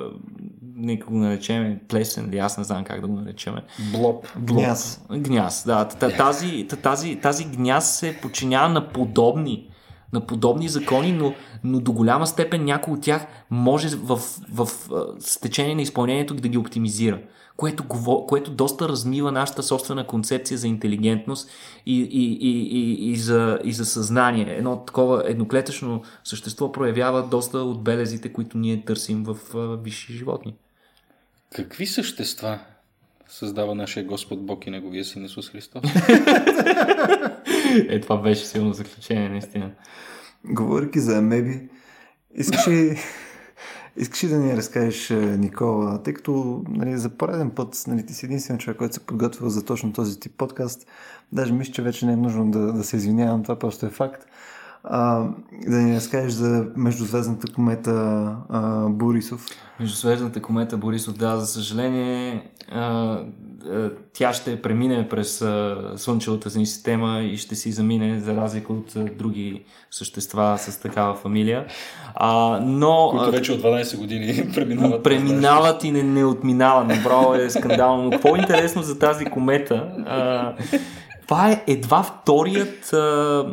[0.76, 3.54] нека го наречем плесен или аз не знам как да го наречем.
[3.92, 4.26] Блоб.
[4.36, 4.58] Блоб.
[4.58, 5.06] Гняз.
[5.12, 5.88] Гняз, да.
[5.88, 9.70] Тази, тази, тази гняз се подчинява на подобни
[10.12, 14.16] на подобни закони, но, но до голяма степен някой от тях може в,
[14.52, 17.18] в, в, течение на изпълнението да ги оптимизира
[17.56, 17.84] което,
[18.28, 21.50] което доста размива нашата собствена концепция за интелигентност
[21.86, 24.56] и, и, и, и, и, за, и за съзнание.
[24.58, 29.36] Едно такова едноклетъчно същество проявява доста от белезите, които ние търсим в
[29.82, 30.54] висши животни.
[31.54, 32.58] Какви същества
[33.28, 35.82] създава нашия Господ Бог и Неговия Син Исус Христос?
[37.88, 39.70] е, това беше силно заключение, наистина.
[40.44, 41.68] Говорики за амеби,
[42.34, 42.98] искаш ли
[43.96, 48.14] Искаш ли да ни разкажеш, е, Никола, тъй като нали, за пореден път нали, ти
[48.14, 50.86] си единствен човек, който се подготвил за точно този тип подкаст.
[51.32, 54.26] Даже мисля, че вече не е нужно да, да се извинявам, това просто е факт.
[54.84, 55.28] А,
[55.66, 57.92] да ни разкажеш за междузвездната комета
[58.48, 59.46] а, Борисов.
[59.80, 63.18] Междузвездната комета Борисов, да, за съжаление а,
[64.12, 68.96] тя ще премине през а, Слънчевата си система и ще си замине за разлика от
[68.96, 71.66] а, други същества с такава фамилия.
[72.14, 75.02] А, но, Които вече от 12 години преминават.
[75.02, 76.86] Преминават и не, не отминават.
[76.86, 78.02] Направо е скандално.
[78.02, 79.88] Но какво е интересно за тази комета?
[80.06, 80.52] А,
[81.26, 83.44] това е едва вторият а,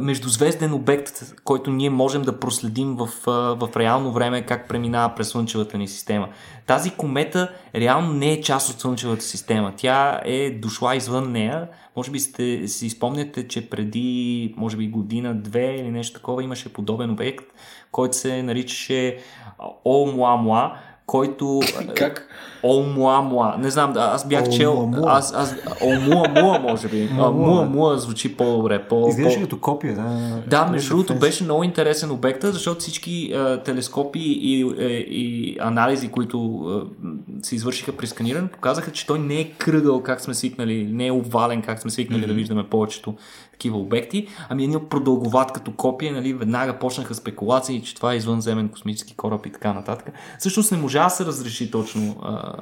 [0.00, 5.28] междузвезден обект, който ние можем да проследим в, а, в реално време как преминава през
[5.28, 6.28] Слънчевата ни система.
[6.66, 9.72] Тази комета реално не е част от Слънчевата система.
[9.76, 11.68] Тя е дошла извън нея.
[11.96, 16.72] Може би сте си спомняте, че преди, може би година, две или нещо такова имаше
[16.72, 17.44] подобен обект,
[17.92, 19.18] който се наричаше
[19.84, 20.72] Оумуамуа
[21.12, 21.60] който...
[21.96, 22.28] Как?
[22.62, 23.56] Омуамуа.
[23.58, 24.90] Не знам, аз бях чел...
[25.06, 25.54] Аз, аз,
[25.84, 27.08] Омуамуа, може би.
[27.12, 28.82] Муамуа звучи по-добре.
[28.88, 30.42] По, Изглежда като копия, да.
[30.46, 35.56] Да, между другото беше много интересен обекта, защото всички а, телескопи и, и, е, и
[35.60, 36.82] анализи, които а,
[37.42, 41.12] се извършиха при сканиране, показаха, че той не е кръгъл, как сме свикнали, не е
[41.12, 42.26] овален, как сме свикнали mm-hmm.
[42.26, 43.14] да виждаме повечето
[43.62, 48.68] такива обекти, ами един продълговат като копия, нали, веднага почнаха спекулации, че това е извънземен
[48.68, 50.14] космически кораб и така нататък.
[50.38, 52.52] Всъщност не можа да се разреши точно а,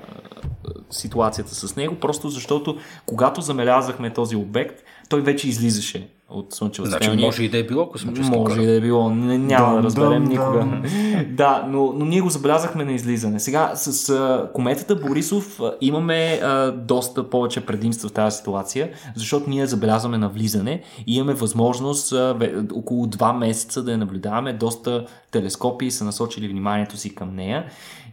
[0.90, 2.76] ситуацията с него, просто защото
[3.06, 7.88] когато замелязахме този обект, той вече излизаше от Слънчева значи, може и да е било
[7.88, 8.62] космически Може кораб.
[8.62, 9.10] и да е било.
[9.10, 10.82] Не, няма да разберем никога.
[11.28, 13.40] да, но, но ние го забелязахме на излизане.
[13.40, 19.50] Сега с а, кометата Борисов а, имаме а, доста повече предимства в тази ситуация, защото
[19.50, 22.36] ние забелязваме на влизане и имаме възможност а,
[22.74, 24.52] около 2 месеца да я наблюдаваме.
[24.52, 27.64] Доста телескопи са насочили вниманието си към нея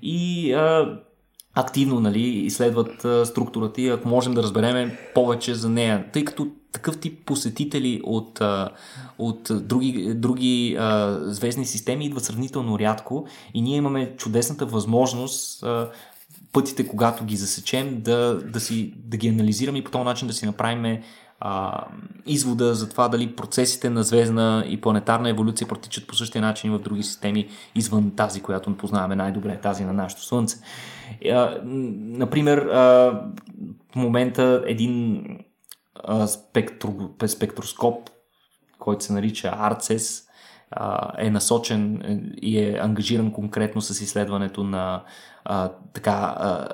[0.01, 0.97] и а,
[1.55, 6.47] активно нали, изследват а, структурата и ако можем да разберем повече за нея, тъй като
[6.72, 8.41] такъв тип посетители от,
[9.18, 15.89] от други, други а, звездни системи идват сравнително рядко и ние имаме чудесната възможност а,
[16.51, 20.34] пътите, когато ги засечем, да, да, си, да ги анализираме и по този начин да
[20.34, 20.97] си направим
[22.26, 26.80] извода за това дали процесите на звездна и планетарна еволюция протичат по същия начин в
[26.80, 30.57] други системи, извън тази, която познаваме най-добре, тази на нашето Слънце.
[31.32, 32.82] А, например, а,
[33.91, 35.24] в момента един
[36.03, 36.91] а, спектру,
[37.27, 38.09] спектроскоп,
[38.79, 40.27] който се нарича ARCES,
[41.17, 42.01] е насочен
[42.41, 45.03] и е ангажиран конкретно с изследването на
[45.45, 46.67] а, така а,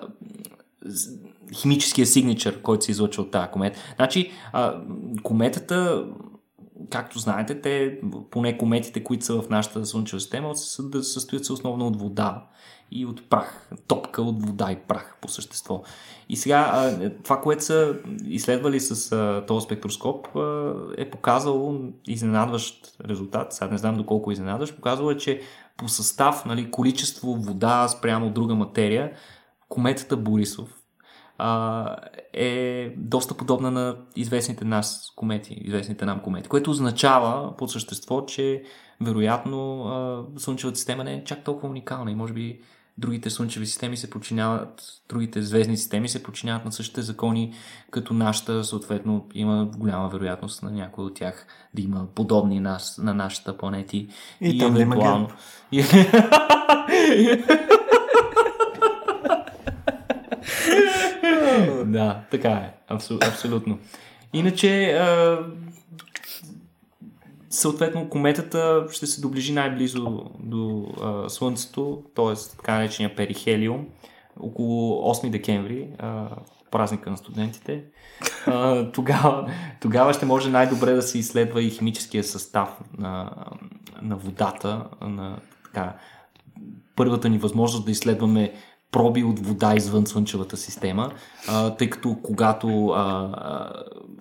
[1.53, 3.79] химическия сигничър, който се излъчва от тази комета.
[3.95, 4.81] Значи, а,
[5.23, 6.05] кометата,
[6.89, 7.99] както знаете, те,
[8.31, 12.43] поне кометите, които са в нашата Слънчева система, състоят се основно от вода
[12.91, 13.69] и от прах.
[13.87, 15.83] Топка от вода и прах по същество.
[16.29, 16.91] И сега
[17.23, 19.09] това, което са изследвали с
[19.47, 20.27] този спектроскоп
[20.97, 23.53] е показало изненадващ резултат.
[23.53, 24.75] Сега не знам доколко е изненадващ.
[24.75, 25.41] Показало е, че
[25.77, 29.11] по състав, нали, количество вода спрямо друга материя,
[29.69, 30.69] кометата Борисов
[32.33, 38.63] е доста подобна на известните нас комети, известните нам комети, което означава по същество, че
[39.03, 42.59] вероятно Слънчевата система не е чак толкова уникална и може би
[42.97, 47.53] другите слънчеви системи се подчиняват, другите звездни системи се подчиняват на същите закони
[47.91, 53.13] като нашата, съответно има голяма вероятност на някой от тях да има подобни нас, на
[53.13, 54.07] нашата планети.
[54.41, 55.29] И, и там евентуално...
[55.71, 55.83] И...
[61.85, 62.73] да, така е.
[62.87, 63.79] Абсол, абсолютно.
[64.33, 65.39] Иначе, а,
[67.53, 72.55] съответно, кометата ще се доближи най-близо до а, Слънцето, т.е.
[72.57, 73.87] така наречения перихелиум,
[74.39, 76.27] около 8 декември, а,
[76.71, 77.83] празника на студентите.
[78.45, 79.51] А, тогава,
[79.81, 83.31] тогава ще може най-добре да се изследва и химическия състав на,
[84.01, 85.95] на водата, на така,
[86.95, 88.53] първата ни възможност да изследваме
[88.93, 91.11] проби от вода извън Слънчевата система,
[91.47, 93.71] а, тъй като когато а, а,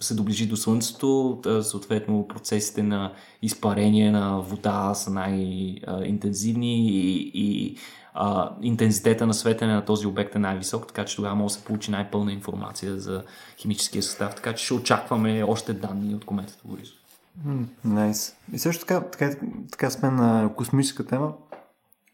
[0.00, 3.12] се доближи до Слънцето, а, съответно процесите на
[3.42, 7.76] изпарение на вода са най-интензивни и, и
[8.14, 11.64] а, интензитета на светене на този обект е най-висок, така че тогава може да се
[11.64, 13.22] получи най-пълна информация за
[13.58, 16.96] химическия състав, така че ще очакваме още данни от кометата Борисов.
[17.84, 18.28] Найс.
[18.28, 18.54] Nice.
[18.54, 19.30] И също така, така,
[19.70, 21.32] така сме на космическа тема.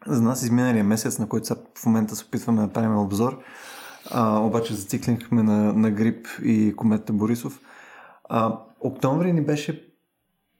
[0.06, 3.38] За нас изминалия месец, на който в момента се опитваме да направим обзор,
[4.10, 7.60] а, обаче зациклихме на, на грип и комета Борисов.
[8.28, 9.88] А, октомври ни беше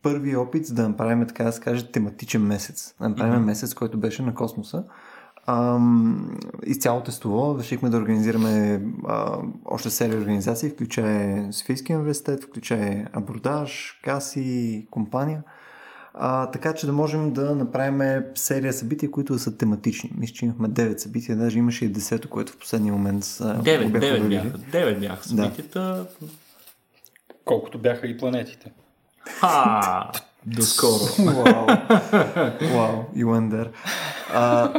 [0.02, 2.94] първи опит да направим, така да се каже, тематичен месец.
[3.00, 3.44] Да направим mm-hmm.
[3.44, 4.84] месец, който беше на космоса.
[5.46, 5.80] А,
[6.64, 14.88] изцяло тестово решихме да организираме а, още серия организации, включая Софийския университет, включая Абордаж, Каси,
[14.90, 15.42] компания–
[16.20, 20.12] а, така че да можем да направим серия събития, които са тематични.
[20.16, 23.90] Мисля, че имахме 9 събития, даже имаше и 10, което в последния момент са 9,
[23.90, 25.80] 9 бяха, 9 бяха събитията.
[25.80, 26.06] Да.
[27.44, 28.72] Колкото бяха и планетите.
[29.40, 30.10] Ха!
[30.46, 31.24] Доскоро.
[31.24, 31.66] Вау.
[32.74, 33.68] Вау, you went there.
[34.34, 34.72] А,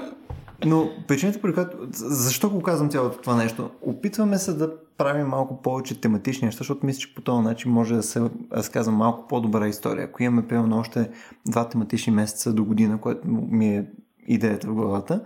[0.66, 1.78] но причината, при която...
[1.92, 3.70] Защо го казвам цялото това нещо?
[3.82, 7.96] Опитваме се да правим малко повече тематични неща, защото мисля, че по този начин може
[7.96, 8.22] да се
[8.54, 10.06] разказва малко по-добра история.
[10.06, 11.10] Ако имаме примерно още
[11.48, 13.86] два тематични месеца до година, което ми е
[14.28, 15.22] идеята в главата,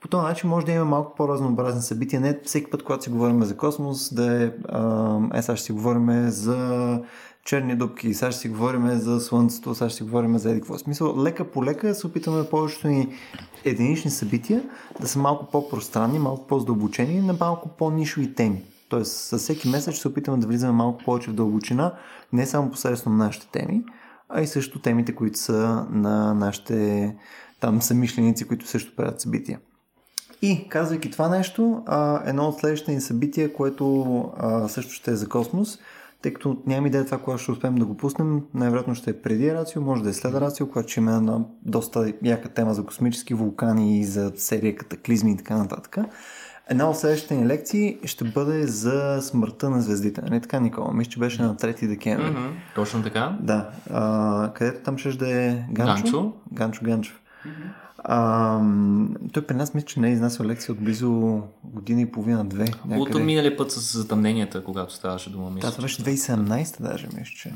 [0.00, 2.20] по този начин може да има малко по-разнообразни събития.
[2.20, 4.46] Не всеки път, когато си говорим за космос, да е,
[5.34, 7.00] е сега ще си говорим за
[7.48, 10.78] черни дупки, сега ще си говорим за Слънцето, сега ще си говорим за еди какво.
[10.78, 13.08] Смисъл, лека по лека се опитаме повечето ни
[13.64, 14.62] единични събития
[15.00, 18.62] да са малко по-пространни, малко по-задълбочени на малко по-нишови теми.
[18.88, 21.94] Тоест, със всеки месец ще се опитаме да влизаме малко повече в дълбочина,
[22.32, 23.84] не само посредством нашите теми,
[24.28, 27.16] а и също темите, които са на нашите
[27.60, 29.60] там самишленици, които също правят събития.
[30.42, 31.82] И казвайки това нещо,
[32.24, 34.24] едно от следващите ни събития, което
[34.68, 35.78] също ще е за космос,
[36.22, 39.54] тъй като нямам идея това, когато ще успеем да го пуснем, най-вероятно ще е преди
[39.54, 43.34] Рацио, може да е след Рацио, когато ще има една доста яка тема за космически
[43.34, 45.98] вулкани и за серия катаклизми и така нататък.
[46.70, 50.22] Една от следващите ни лекции ще бъде за смъртта на звездите.
[50.22, 50.92] Не нали така, Никола?
[50.92, 52.24] Мисля, че беше на 3 декември.
[52.24, 53.38] Mm-hmm, точно така.
[53.40, 53.70] Да.
[53.90, 56.02] А, където там ще да е Ганчо?
[56.02, 56.32] Ганчо.
[56.52, 57.20] Ганчо Ганчев.
[57.46, 57.87] Mm-hmm.
[58.04, 58.60] А,
[59.32, 62.66] той при нас мисля, че не е изнасял лекция от близо година и половина-две.
[62.90, 65.50] От миналия път с затъмненията, когато ставаше дума.
[65.50, 67.52] Мисля, да, това беше 2017 даже, мисля, че.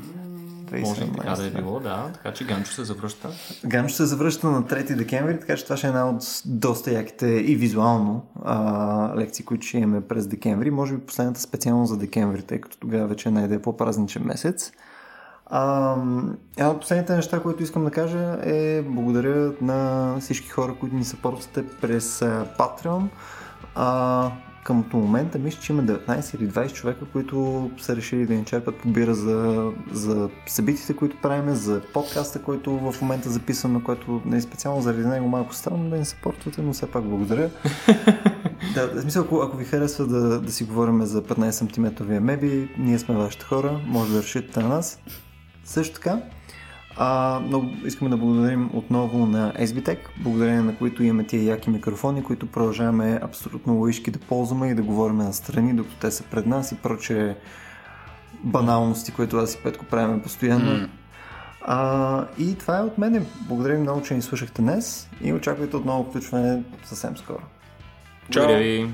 [0.65, 2.09] 2017, Може така да е било, да.
[2.13, 3.29] Така че Ганчо се завръща.
[3.65, 7.27] Ганчо се завръща на 3 декември, така че това ще е една от доста яките
[7.27, 10.71] и визуално а, лекции, които ще имаме през декември.
[10.71, 14.71] Може би последната специално за декември, тъй като тогава вече найде по-празничен месец.
[15.55, 15.95] А,
[16.57, 21.03] една от последните неща, които искам да кажа е благодаря на всички хора, които ни
[21.03, 22.19] съпортвате през
[22.59, 23.07] Patreon.
[23.75, 24.31] А,
[24.63, 28.75] към момента мисля, че има 19 или 20 човека, които са решили да ни черпат
[28.75, 34.41] побира за, за събитите, които правим, за подкаста, който в момента записваме, което не е
[34.41, 37.49] специално заради него малко странно да ни съпортвате, но все пак благодаря.
[38.73, 42.69] да, в смисъл, ако, ако ви харесва да, да си говорим за 15 см меби,
[42.77, 44.99] ние сме вашите хора, може да решите на нас.
[45.65, 46.19] Също така,
[46.97, 52.23] а, много искаме да благодарим отново на SBTech, благодарение на които имаме тия яки микрофони,
[52.23, 56.45] които продължаваме абсолютно лоишки да ползваме и да говорим на страни, докато те са пред
[56.45, 57.35] нас и проче
[58.43, 60.71] баналности, които аз и Петко правим постоянно.
[60.71, 60.89] Mm.
[61.61, 63.25] А, и това е от мене.
[63.47, 67.41] Благодаря ви много, че ни слушахте днес и очаквайте отново включване съвсем скоро.
[68.29, 68.43] Чао!
[68.43, 68.89] Благодаря ви!